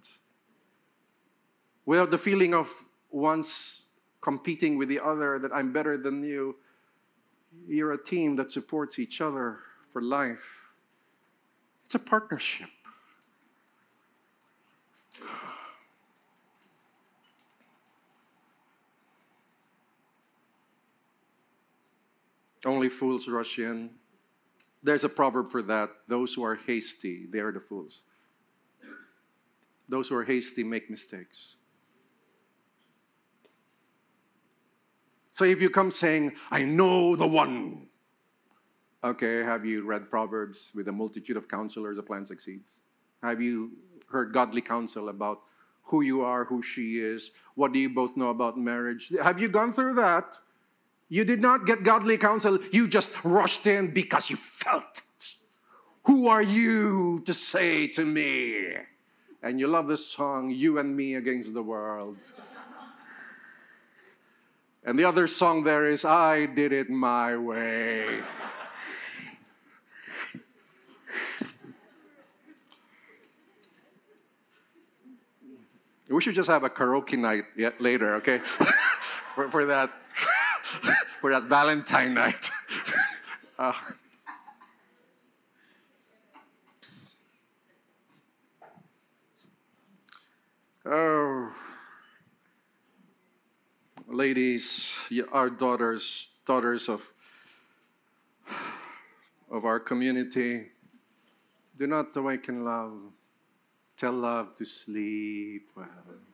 [1.86, 2.70] without the feeling of
[3.12, 3.86] once
[4.22, 6.56] competing with the other that I'm better than you.
[7.68, 9.60] You're a team that supports each other
[9.94, 10.64] for life.
[11.86, 12.70] It's a partnership.
[22.66, 23.92] Only fools rush in.
[24.86, 25.90] There's a proverb for that.
[26.08, 28.04] Those who are hasty, they are the fools.
[29.90, 31.56] Those who are hasty make mistakes.
[35.34, 37.88] So if you come saying, I know the one,
[39.04, 40.72] okay, have you read Proverbs?
[40.76, 42.78] With a multitude of counselors, the plan succeeds.
[43.24, 43.72] Have you
[44.08, 45.40] heard godly counsel about
[45.82, 47.32] who you are, who she is?
[47.56, 49.12] What do you both know about marriage?
[49.22, 50.38] Have you gone through that?
[51.08, 55.34] You did not get godly counsel, you just rushed in because you felt it.
[56.06, 58.74] Who are you to say to me?
[59.44, 62.18] And you love the song, You and Me Against the World.
[64.84, 68.22] And the other song there is, I did it my way.
[76.08, 77.44] we should just have a karaoke night
[77.82, 78.38] later, okay?
[79.36, 79.92] for, for that
[81.22, 82.50] for that Valentine night.
[83.60, 83.74] uh,
[90.86, 91.52] oh
[94.08, 94.92] ladies,
[95.32, 97.02] our daughters, daughters of,
[99.52, 100.72] of our community,
[101.78, 102.94] do not awaken love.
[103.98, 106.25] Tell love to sleep well.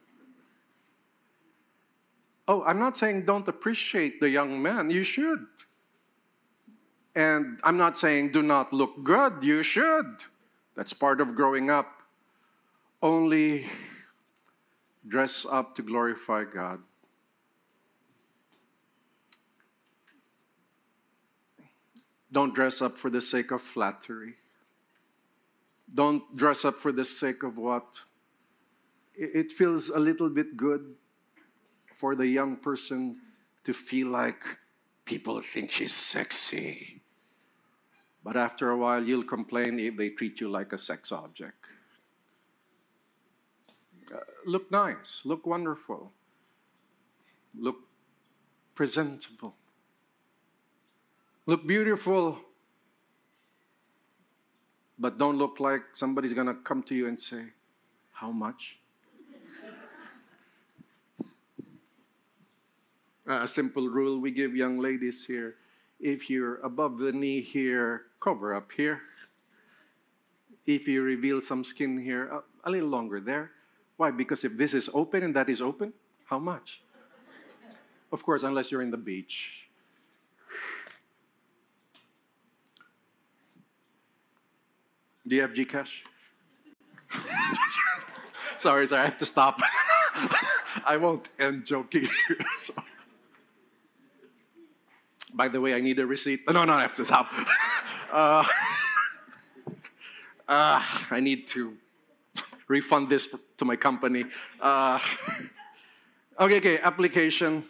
[2.47, 4.89] Oh, I'm not saying don't appreciate the young man.
[4.89, 5.45] You should.
[7.15, 9.39] And I'm not saying do not look good.
[9.41, 10.17] You should.
[10.75, 12.01] That's part of growing up.
[13.01, 13.65] Only
[15.07, 16.79] dress up to glorify God.
[22.31, 24.35] Don't dress up for the sake of flattery.
[25.93, 27.99] Don't dress up for the sake of what?
[29.13, 30.95] It feels a little bit good
[32.01, 33.17] for the young person
[33.63, 34.41] to feel like
[35.05, 36.99] people think she's sexy.
[38.23, 41.63] But after a while, you'll complain if they treat you like a sex object.
[44.11, 46.11] Uh, look nice, look wonderful,
[47.55, 47.77] look
[48.73, 49.53] presentable.
[51.45, 52.39] Look beautiful,
[54.97, 57.43] but don't look like somebody's gonna come to you and say,
[58.11, 58.80] How much?
[63.27, 65.55] A simple rule we give young ladies here
[66.01, 69.01] if you're above the knee here, cover up here.
[70.65, 73.51] if you reveal some skin here, a, a little longer there.
[73.97, 74.11] Why?
[74.11, 75.93] Because if this is open and that is open,
[76.25, 76.81] how much?
[78.11, 79.69] Of course, unless you're in the beach.
[85.27, 86.01] Do you have Gcash?
[88.57, 89.61] sorry, sorry, I have to stop.
[90.85, 92.07] I won't end joking.
[92.57, 92.73] so.
[95.33, 96.41] By the way, I need a receipt.
[96.49, 97.31] No, no, I have to stop.
[98.11, 98.43] Uh,
[100.49, 101.77] uh, I need to
[102.67, 104.25] refund this to my company.
[104.59, 104.99] Uh,
[106.41, 107.63] okay, okay, application.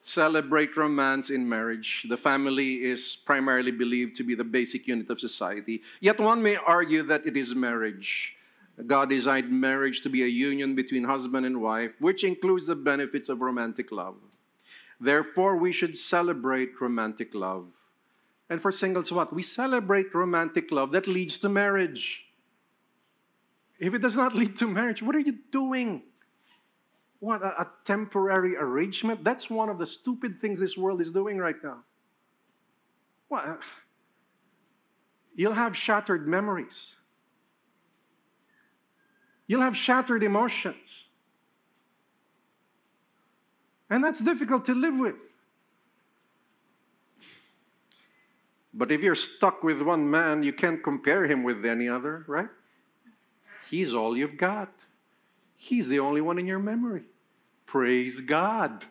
[0.00, 2.06] Celebrate romance in marriage.
[2.08, 5.82] The family is primarily believed to be the basic unit of society.
[6.00, 8.36] Yet one may argue that it is marriage.
[8.86, 13.28] God designed marriage to be a union between husband and wife, which includes the benefits
[13.28, 14.16] of romantic love.
[15.00, 17.72] Therefore, we should celebrate romantic love.
[18.48, 19.32] And for singles, what?
[19.32, 22.26] We celebrate romantic love that leads to marriage.
[23.78, 26.02] If it does not lead to marriage, what are you doing?
[27.18, 29.24] What, a, a temporary arrangement?
[29.24, 31.78] That's one of the stupid things this world is doing right now.
[33.28, 33.62] What?
[35.34, 36.94] You'll have shattered memories.
[39.46, 41.03] You'll have shattered emotions.
[43.90, 45.16] And that's difficult to live with.
[48.72, 52.48] But if you're stuck with one man, you can't compare him with any other, right?
[53.70, 54.72] He's all you've got.
[55.56, 57.04] He's the only one in your memory.
[57.66, 58.84] Praise God.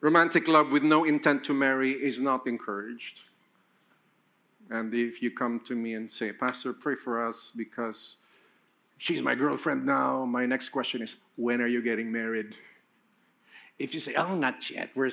[0.00, 3.22] Romantic love with no intent to marry is not encouraged.
[4.70, 8.18] And if you come to me and say, Pastor, pray for us because
[8.98, 12.56] she's my girlfriend now, my next question is, when are you getting married?
[13.78, 15.10] If you say, oh, not yet, we're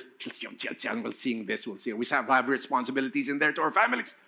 [1.02, 1.92] we'll see this, we'll see.
[1.92, 4.20] We have, have responsibilities in there to our families.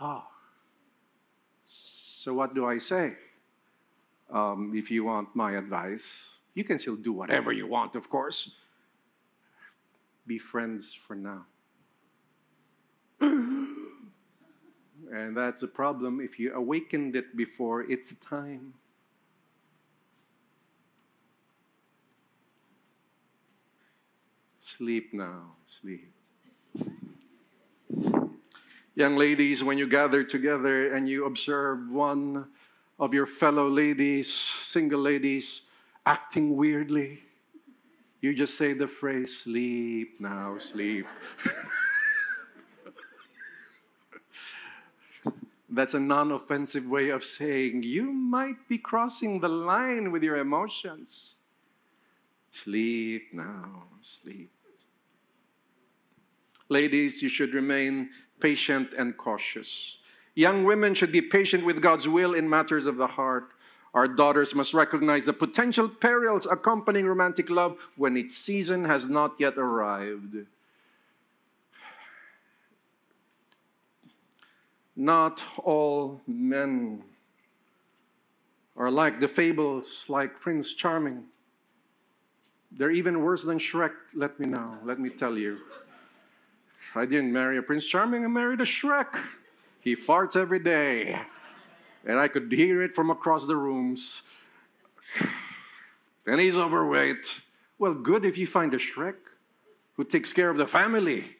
[0.00, 0.24] Oh.
[1.64, 3.14] So what do I say?
[4.30, 8.58] Um, if you want my advice, you can still do whatever you want, of course.
[10.26, 11.46] Be friends for now.
[13.20, 13.76] And
[15.36, 18.74] that's a problem if you awakened it before its time.
[24.60, 26.12] Sleep now, sleep.
[28.94, 32.48] Young ladies, when you gather together and you observe one
[32.98, 35.70] of your fellow ladies, single ladies,
[36.04, 37.22] acting weirdly,
[38.20, 41.06] you just say the phrase, sleep now, sleep.
[45.78, 50.36] That's a non offensive way of saying you might be crossing the line with your
[50.36, 51.36] emotions.
[52.50, 54.50] Sleep now, sleep.
[56.68, 58.10] Ladies, you should remain
[58.40, 60.00] patient and cautious.
[60.34, 63.52] Young women should be patient with God's will in matters of the heart.
[63.94, 69.36] Our daughters must recognize the potential perils accompanying romantic love when its season has not
[69.38, 70.38] yet arrived.
[75.00, 77.04] Not all men
[78.76, 81.22] are like the fables, like Prince Charming.
[82.72, 85.58] They're even worse than Shrek, let me know, let me tell you.
[86.96, 89.20] I didn't marry a Prince Charming, I married a Shrek.
[89.78, 91.16] He farts every day,
[92.04, 94.24] and I could hear it from across the rooms.
[96.26, 97.42] And he's overweight.
[97.78, 99.14] Well, good if you find a Shrek
[99.94, 101.36] who takes care of the family.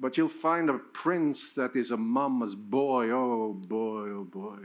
[0.00, 3.10] But you'll find a prince that is a mama's boy.
[3.10, 4.58] Oh boy, oh boy.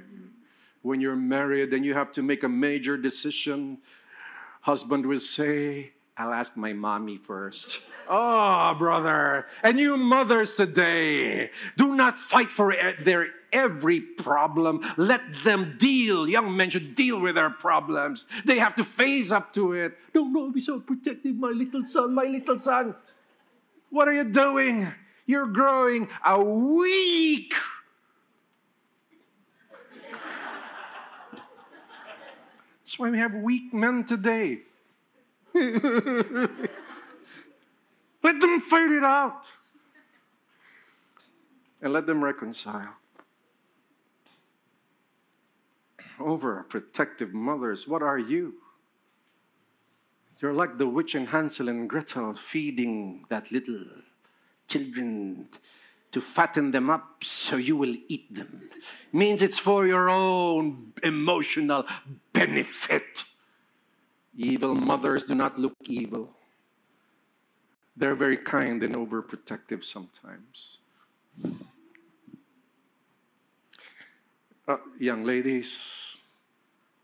[0.83, 3.79] When you're married and you have to make a major decision,
[4.61, 7.81] husband will say, I'll ask my mommy first.
[8.07, 9.47] Oh, brother.
[9.63, 14.81] And you mothers today, do not fight for their every problem.
[14.97, 16.29] Let them deal.
[16.29, 18.25] Young men should deal with their problems.
[18.45, 19.97] They have to face up to it.
[20.13, 22.95] Don't be so protective, my little son, my little son.
[23.89, 24.87] What are you doing?
[25.25, 27.53] You're growing a weak.
[32.83, 34.59] That's why we have weak men today.
[35.53, 35.71] let
[38.21, 39.45] them fight it out.
[41.81, 42.93] And let them reconcile.
[46.19, 48.55] Over protective mothers, what are you?
[50.39, 53.85] You're like the witch and Hansel and Gretel feeding that little
[54.73, 55.47] children
[56.11, 58.69] to fatten them up so you will eat them.
[59.11, 61.85] Means it's for your own emotional
[62.33, 63.23] benefit.
[64.35, 66.35] Evil mothers do not look evil.
[67.95, 70.79] They're very kind and overprotective sometimes.
[74.67, 76.17] Uh, young ladies,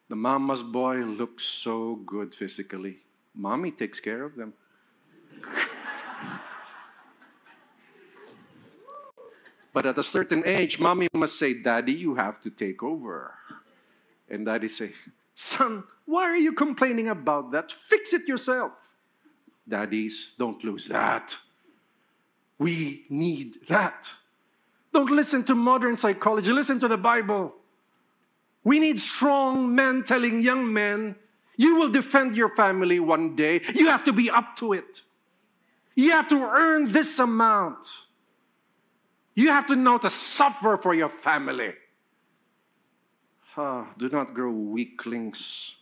[0.07, 2.97] the mama's boy looks so good physically.
[3.35, 4.53] Mommy takes care of them.
[9.73, 13.33] but at a certain age, mommy must say, Daddy, you have to take over.
[14.29, 14.91] And daddy say,
[15.33, 17.71] Son, why are you complaining about that?
[17.71, 18.73] Fix it yourself.
[19.67, 21.37] Daddies, don't lose that.
[22.57, 24.11] We need that.
[24.91, 27.53] Don't listen to modern psychology, listen to the Bible.
[28.63, 31.15] We need strong men telling young men,
[31.55, 33.61] you will defend your family one day.
[33.75, 35.01] You have to be up to it.
[35.95, 37.85] You have to earn this amount.
[39.35, 41.73] You have to know to suffer for your family.
[43.57, 45.77] Ah, do not grow weaklings.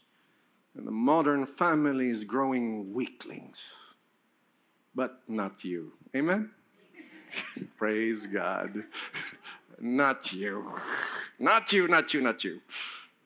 [0.75, 3.73] And the modern family is growing weaklings.
[4.95, 5.93] But not you.
[6.15, 6.51] Amen?
[7.77, 8.83] Praise God.
[9.79, 10.71] not you.
[11.39, 12.61] Not you, not you, not you.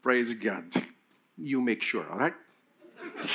[0.02, 0.66] Praise God.
[1.38, 2.34] You make sure, all right?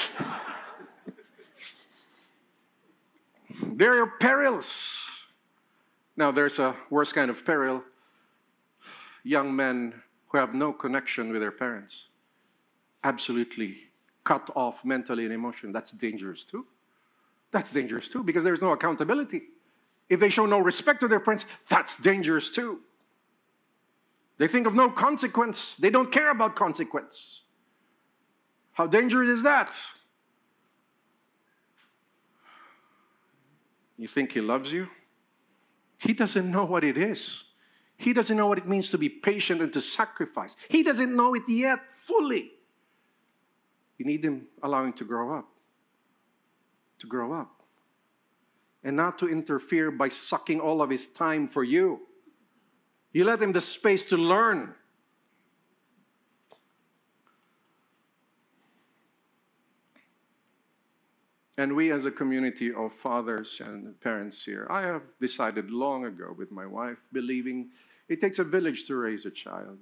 [3.62, 5.05] there are perils.
[6.16, 7.82] Now, there's a worse kind of peril
[9.22, 12.08] young men who have no connection with their parents,
[13.04, 13.76] absolutely
[14.24, 15.72] cut off mentally and emotionally.
[15.72, 16.66] That's dangerous too.
[17.50, 19.42] That's dangerous too because there's no accountability.
[20.08, 22.80] If they show no respect to their parents, that's dangerous too.
[24.38, 25.74] They think of no consequence.
[25.74, 27.42] They don't care about consequence.
[28.72, 29.74] How dangerous is that?
[33.96, 34.88] You think he loves you?
[35.98, 37.44] He doesn't know what it is.
[37.96, 40.56] He doesn't know what it means to be patient and to sacrifice.
[40.68, 42.52] He doesn't know it yet fully.
[43.98, 45.48] You need him allowing to grow up.
[46.98, 47.62] To grow up.
[48.84, 52.00] And not to interfere by sucking all of his time for you.
[53.12, 54.74] You let him the space to learn.
[61.58, 66.34] And we, as a community of fathers and parents here, I have decided long ago
[66.36, 67.70] with my wife, believing
[68.08, 69.78] it takes a village to raise a child.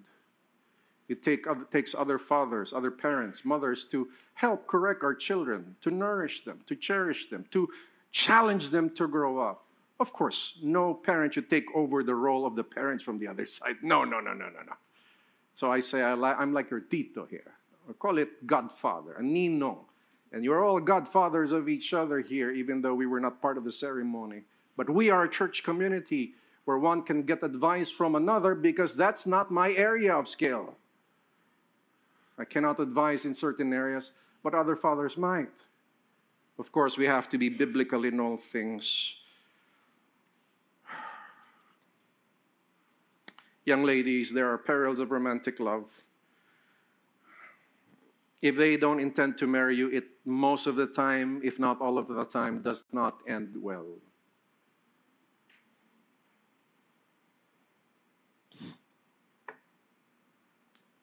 [1.09, 6.45] It take, takes other fathers, other parents, mothers to help correct our children, to nourish
[6.45, 7.69] them, to cherish them, to
[8.11, 9.67] challenge them to grow up.
[10.01, 13.47] Of course, no parent should take over the role of the parents from the other
[13.57, 13.77] side.
[13.83, 14.75] No, no, no, no, no, no.
[15.55, 17.53] So I say, I I'm like your tito here.
[17.89, 19.87] I call it godfather, a nino.
[20.35, 23.63] And you're all godfathers of each other here, even though we were not part of
[23.63, 24.43] the ceremony.
[24.77, 29.29] But we are a church community where one can get advice from another because that's
[29.29, 30.75] not my area of skill.
[32.37, 34.11] I cannot advise in certain areas,
[34.43, 35.55] but other fathers might.
[36.59, 39.21] Of course, we have to be biblical in all things.
[43.65, 46.03] Young ladies, there are perils of romantic love
[48.45, 51.99] if they don't intend to marry you, it most of the time, if not all
[51.99, 53.87] of the time, does not end well.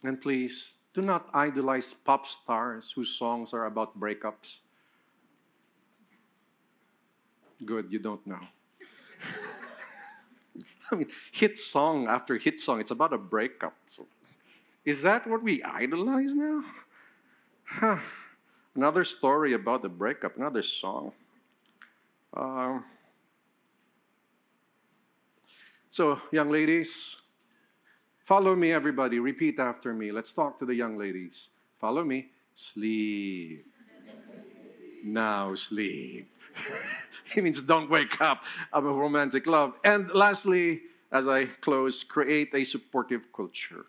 [0.04, 4.58] And please, do not idolize pop stars whose songs are about breakups.
[7.64, 8.40] Good, you don't know.
[10.92, 13.76] I mean, hit song after hit song, it's about a breakup.
[13.88, 14.06] So,
[14.84, 16.64] is that what we idolize now?
[17.64, 18.00] Huh.
[18.76, 21.12] Another story about the breakup, another song.
[22.36, 22.80] Uh,
[25.90, 27.22] so, young ladies,
[28.24, 29.20] follow me, everybody.
[29.20, 30.12] Repeat after me.
[30.14, 31.50] Let's talk to the young ladies.
[31.80, 32.30] Follow me.
[32.56, 33.66] Sleep.
[35.04, 36.32] now sleep.
[37.36, 38.46] it means don't wake up.
[38.72, 39.74] I'm a romantic love.
[39.84, 43.86] And lastly, as I close, create a supportive culture.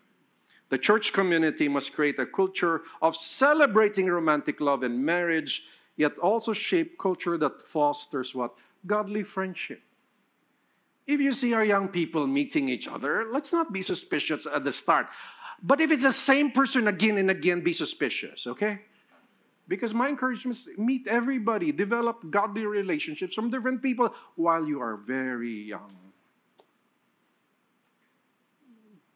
[0.73, 5.67] The church community must create a culture of celebrating romantic love and marriage,
[5.97, 8.55] yet also shape culture that fosters what?
[8.87, 9.83] Godly friendship.
[11.05, 14.71] If you see our young people meeting each other, let's not be suspicious at the
[14.71, 15.09] start.
[15.61, 18.81] But if it's the same person again and again, be suspicious, okay?
[19.67, 24.97] Because my encouragement is meet everybody, develop godly relationships from different people while you are
[24.97, 25.93] very young.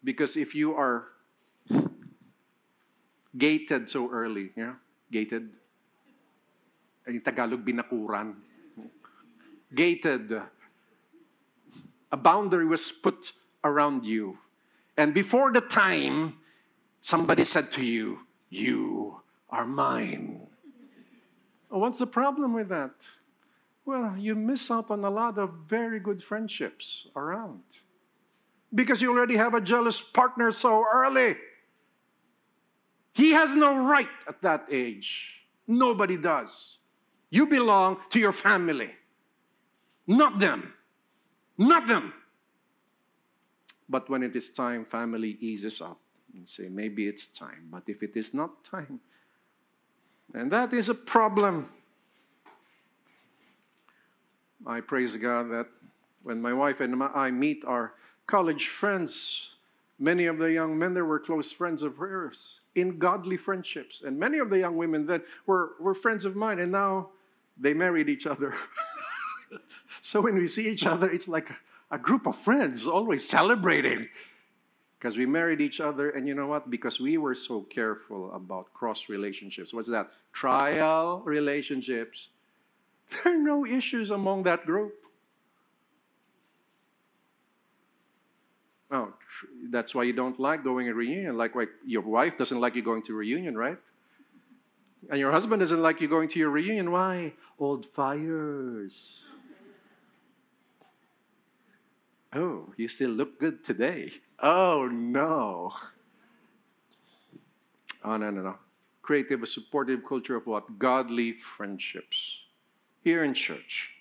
[0.04, 1.17] Because if you are
[3.38, 4.52] gated so early.
[4.56, 4.76] Yeah?
[5.12, 5.50] Gated.
[7.08, 8.36] In Tagalog, binakuran.
[9.74, 10.42] Gated.
[12.12, 14.38] A boundary was put around you.
[14.96, 16.38] And before the time,
[17.02, 20.48] somebody said to you, You are mine.
[21.70, 22.96] Oh, what's the problem with that?
[23.88, 27.64] well, you miss out on a lot of very good friendships around
[28.76, 31.38] because you already have a jealous partner so early.
[33.18, 35.42] He has no right at that age.
[35.68, 36.78] Nobody does.
[37.32, 38.92] You belong to your family,
[40.06, 40.72] not them.
[41.58, 42.14] Not them.
[43.90, 45.98] But when it is time, family eases up
[46.36, 47.70] and say, maybe it's time.
[47.72, 49.00] But if it is not time,
[50.36, 51.68] and that is a problem.
[54.68, 55.68] I praise God that
[56.22, 57.94] when my wife and I meet our
[58.28, 59.57] college friends,
[60.00, 64.02] many of the young men there were close friends of hers in godly friendships.
[64.02, 67.10] And many of the young women that were, were friends of mine, and now
[67.58, 68.54] they married each other.
[70.02, 71.50] so when we see each other, it's like
[71.90, 74.08] a group of friends always celebrating
[74.98, 76.10] because we married each other.
[76.12, 76.70] And you know what?
[76.70, 79.74] Because we were so careful about cross relationships.
[79.74, 80.12] What's that?
[80.34, 82.30] Trial relationships.
[83.24, 85.07] There are no issues among that group.
[88.90, 89.14] Oh,
[89.70, 91.38] that's why you don't like going to reunion.
[91.38, 93.78] Like, like your wife doesn't like you going to reunion, right?
[95.10, 96.92] And your husband doesn't like you going to your reunion.
[96.92, 97.34] Why?
[97.60, 99.26] Old fires.
[102.34, 104.12] Oh, you still look good today.
[104.40, 105.72] Oh, no.
[108.04, 108.56] Oh, no, no, no.
[109.02, 110.78] Creative, a supportive culture of what?
[110.80, 112.44] Godly friendships.
[113.04, 113.97] Here in church.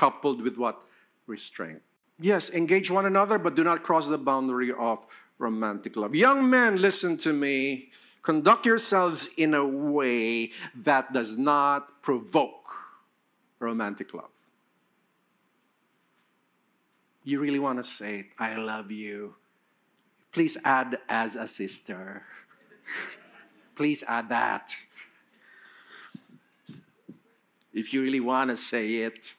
[0.00, 0.82] Coupled with what?
[1.26, 1.82] Restraint.
[2.18, 6.14] Yes, engage one another, but do not cross the boundary of romantic love.
[6.14, 7.90] Young men, listen to me.
[8.22, 12.72] Conduct yourselves in a way that does not provoke
[13.58, 14.30] romantic love.
[17.22, 19.34] You really want to say, I love you.
[20.32, 22.22] Please add as a sister.
[23.74, 24.74] Please add that.
[27.74, 29.34] If you really want to say it.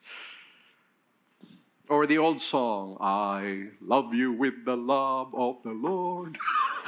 [1.91, 6.37] Or the old song, I love you with the love of the Lord.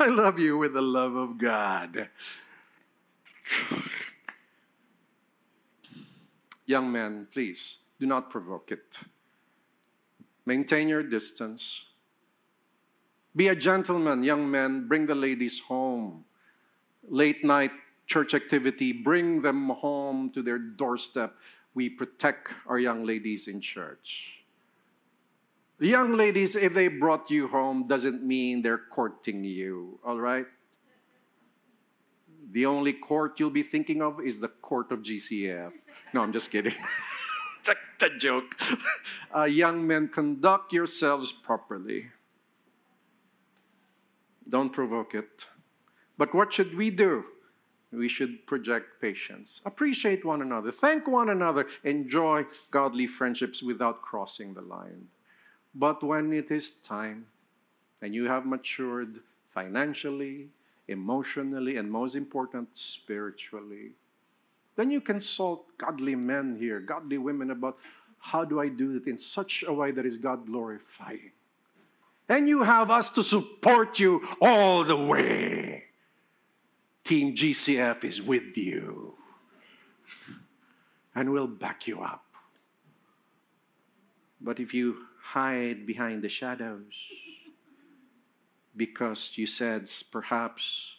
[0.00, 2.08] I love you with the love of God.
[6.66, 8.98] Young men, please do not provoke it.
[10.44, 11.90] Maintain your distance.
[13.36, 14.88] Be a gentleman, young men.
[14.88, 16.24] Bring the ladies home.
[17.08, 17.70] Late night
[18.12, 21.34] church activity, bring them home to their doorstep.
[21.74, 24.42] We protect our young ladies in church.
[25.78, 30.46] The young ladies, if they brought you home, doesn't mean they're courting you, all right?
[32.52, 35.72] The only court you'll be thinking of is the court of GCF.
[36.12, 36.74] No, I'm just kidding.
[37.58, 38.54] it's, a, it's, a, joke.
[39.34, 42.10] Uh, young men, conduct yourselves properly.
[44.46, 45.46] Don't provoke it.
[46.18, 47.24] But what should we do?
[47.92, 54.54] We should project patience, appreciate one another, thank one another, enjoy godly friendships without crossing
[54.54, 55.08] the line.
[55.74, 57.26] But when it is time
[58.00, 59.20] and you have matured
[59.50, 60.48] financially,
[60.88, 63.92] emotionally, and most important, spiritually.
[64.76, 67.78] Then you consult godly men here, godly women about
[68.18, 71.32] how do I do it in such a way that is God glorifying.
[72.28, 75.84] And you have us to support you all the way.
[77.04, 79.14] Team GCF is with you.
[81.14, 82.24] And we'll back you up.
[84.40, 86.94] But if you hide behind the shadows,
[88.76, 90.96] because you said perhaps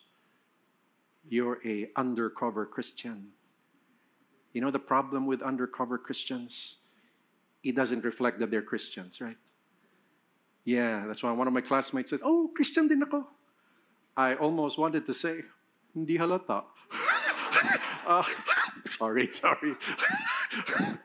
[1.28, 3.30] you're a undercover Christian.
[4.54, 6.78] You know the problem with undercover Christians?
[7.64, 9.38] It doesn't reflect that they're Christians, right?
[10.66, 13.28] Yeah, that's why one of my classmates says, "Oh, Christian din ako."
[14.16, 15.42] I almost wanted to say,
[15.94, 16.64] "Hindi halata."
[18.06, 18.24] uh,
[18.86, 19.76] sorry, sorry.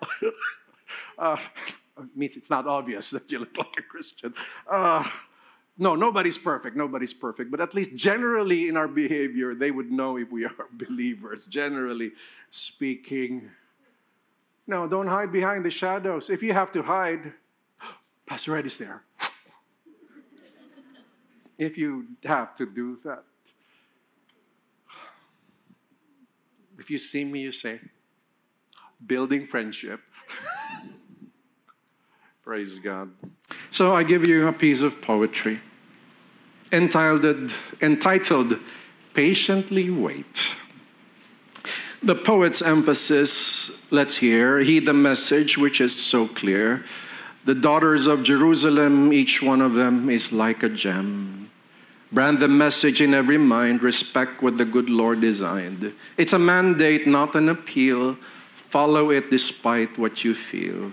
[1.19, 1.37] uh,
[2.15, 4.35] means it's not obvious that you look like a Christian.
[4.69, 5.05] Uh,
[5.77, 6.77] no, nobody's perfect.
[6.77, 7.51] Nobody's perfect.
[7.51, 12.13] But at least generally in our behavior, they would know if we are believers, generally
[12.51, 13.51] speaking.
[14.67, 16.31] No, don't hide behind the shadows.
[16.31, 17.33] If you have to hide,
[18.27, 19.03] Pastor Ed is there.
[21.57, 23.25] if you have to do that.
[26.79, 27.81] If you see me, you say,
[29.05, 30.01] building friendship.
[32.43, 33.11] Praise God.
[33.71, 35.61] So I give you a piece of poetry
[36.73, 38.59] entitled, entitled
[39.15, 40.55] Patiently Wait.
[42.03, 46.85] The poet's emphasis, let's hear, heed the message which is so clear.
[47.45, 51.38] The daughters of Jerusalem, each one of them is like a gem.
[52.11, 55.93] Brand the message in every mind, respect what the good Lord designed.
[56.17, 58.17] It's a mandate, not an appeal.
[58.55, 60.93] Follow it despite what you feel.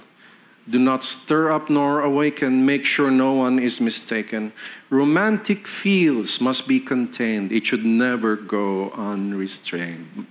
[0.68, 4.52] Do not stir up nor awaken, make sure no one is mistaken.
[4.90, 10.26] Romantic feels must be contained, it should never go unrestrained.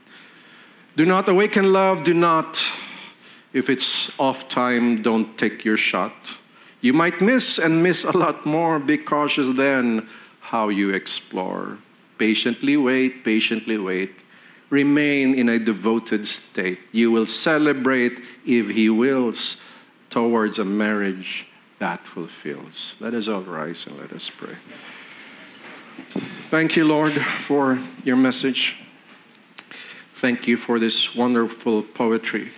[0.97, 2.63] Do not awaken love, do not.
[3.53, 6.13] If it's off time, don't take your shot.
[6.81, 8.79] You might miss and miss a lot more.
[8.79, 10.09] Be cautious then
[10.55, 11.79] how you explore.
[12.17, 14.13] Patiently wait, patiently wait.
[14.71, 16.79] Remain in a devoted state.
[16.93, 19.61] You will celebrate, if He wills,
[20.11, 21.49] towards a marriage
[21.81, 22.95] that fulfills.
[23.01, 24.55] Let us all rise and let us pray.
[26.51, 27.15] Thank you, Lord,
[27.49, 28.77] for your message.
[30.15, 32.51] Thank you for this wonderful poetry.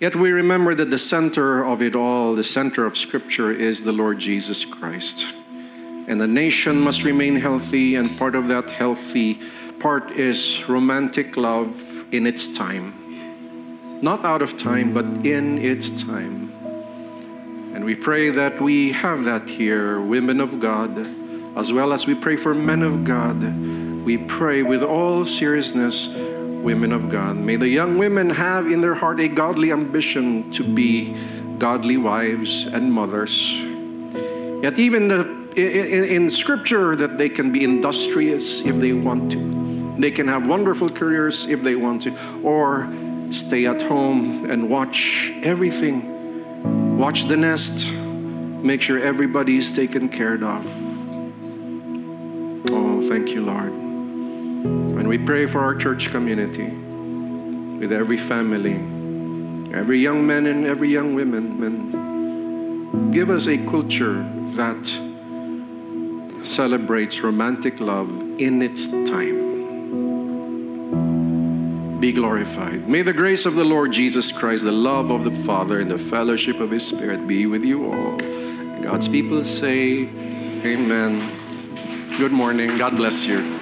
[0.00, 3.92] Yet we remember that the center of it all, the center of Scripture, is the
[3.92, 5.34] Lord Jesus Christ.
[6.08, 9.40] And the nation must remain healthy, and part of that healthy
[9.78, 14.00] part is romantic love in its time.
[14.00, 16.52] Not out of time, but in its time.
[17.74, 21.06] And we pray that we have that here, women of God,
[21.56, 23.42] as well as we pray for men of God.
[24.04, 27.36] We pray with all seriousness, women of God.
[27.36, 31.16] May the young women have in their heart a godly ambition to be
[31.58, 33.50] godly wives and mothers.
[34.62, 39.94] Yet, even the in, in, scripture that they can be industrious if they want to.
[39.98, 42.88] They can have wonderful careers if they want to, or
[43.30, 46.96] stay at home and watch everything.
[46.96, 47.90] Watch the nest.
[47.92, 50.66] Make sure everybody is taken care of.
[52.70, 53.72] Oh, thank you, Lord.
[53.72, 56.68] And we pray for our church community
[57.78, 58.74] with every family,
[59.76, 61.62] every young man and every young woman.
[61.62, 64.22] And give us a culture
[64.54, 65.11] that
[66.46, 69.42] celebrates romantic love in its time.
[72.00, 72.88] Be glorified.
[72.88, 75.98] May the grace of the Lord Jesus Christ, the love of the Father, and the
[75.98, 78.16] fellowship of His Spirit be with you all.
[78.82, 80.08] God's people say,
[80.64, 81.22] Amen.
[82.18, 82.76] Good morning.
[82.76, 83.61] God bless you.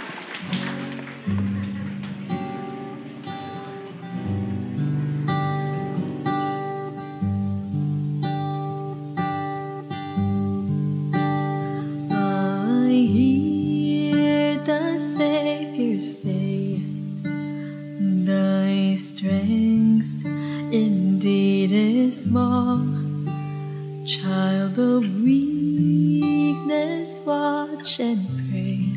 [24.10, 28.90] Child of weakness, watch and pray.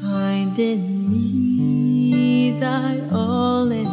[0.00, 3.91] Find in me thy all in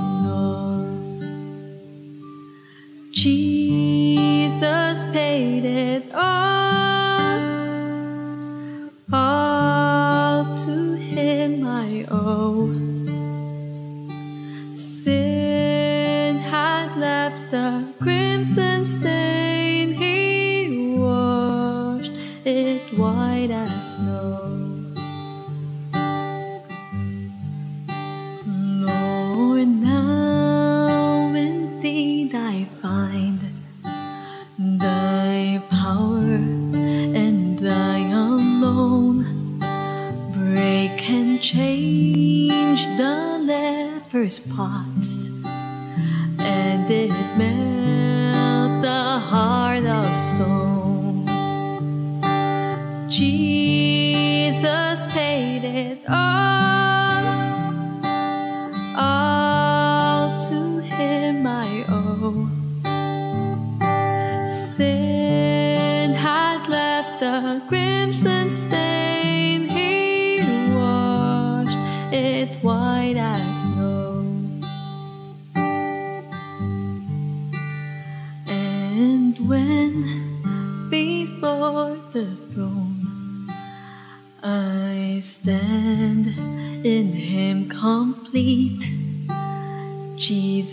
[44.37, 45.28] pots.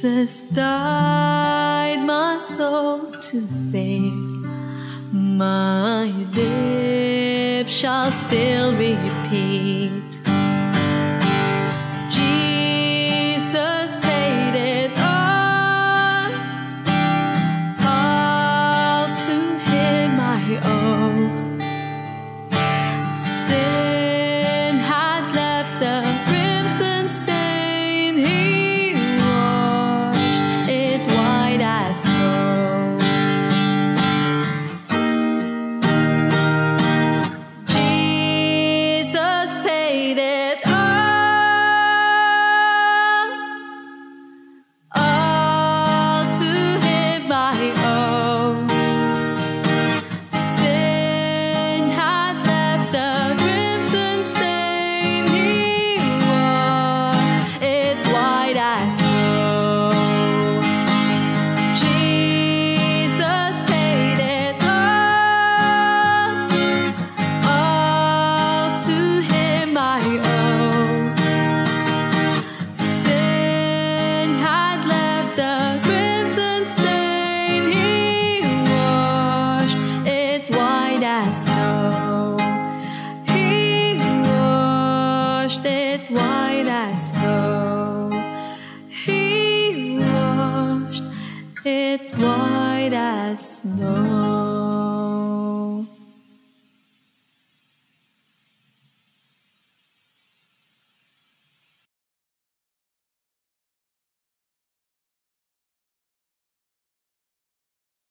[0.06, 4.12] Jesus died my soul to save.
[5.12, 10.05] My lips shall still repeat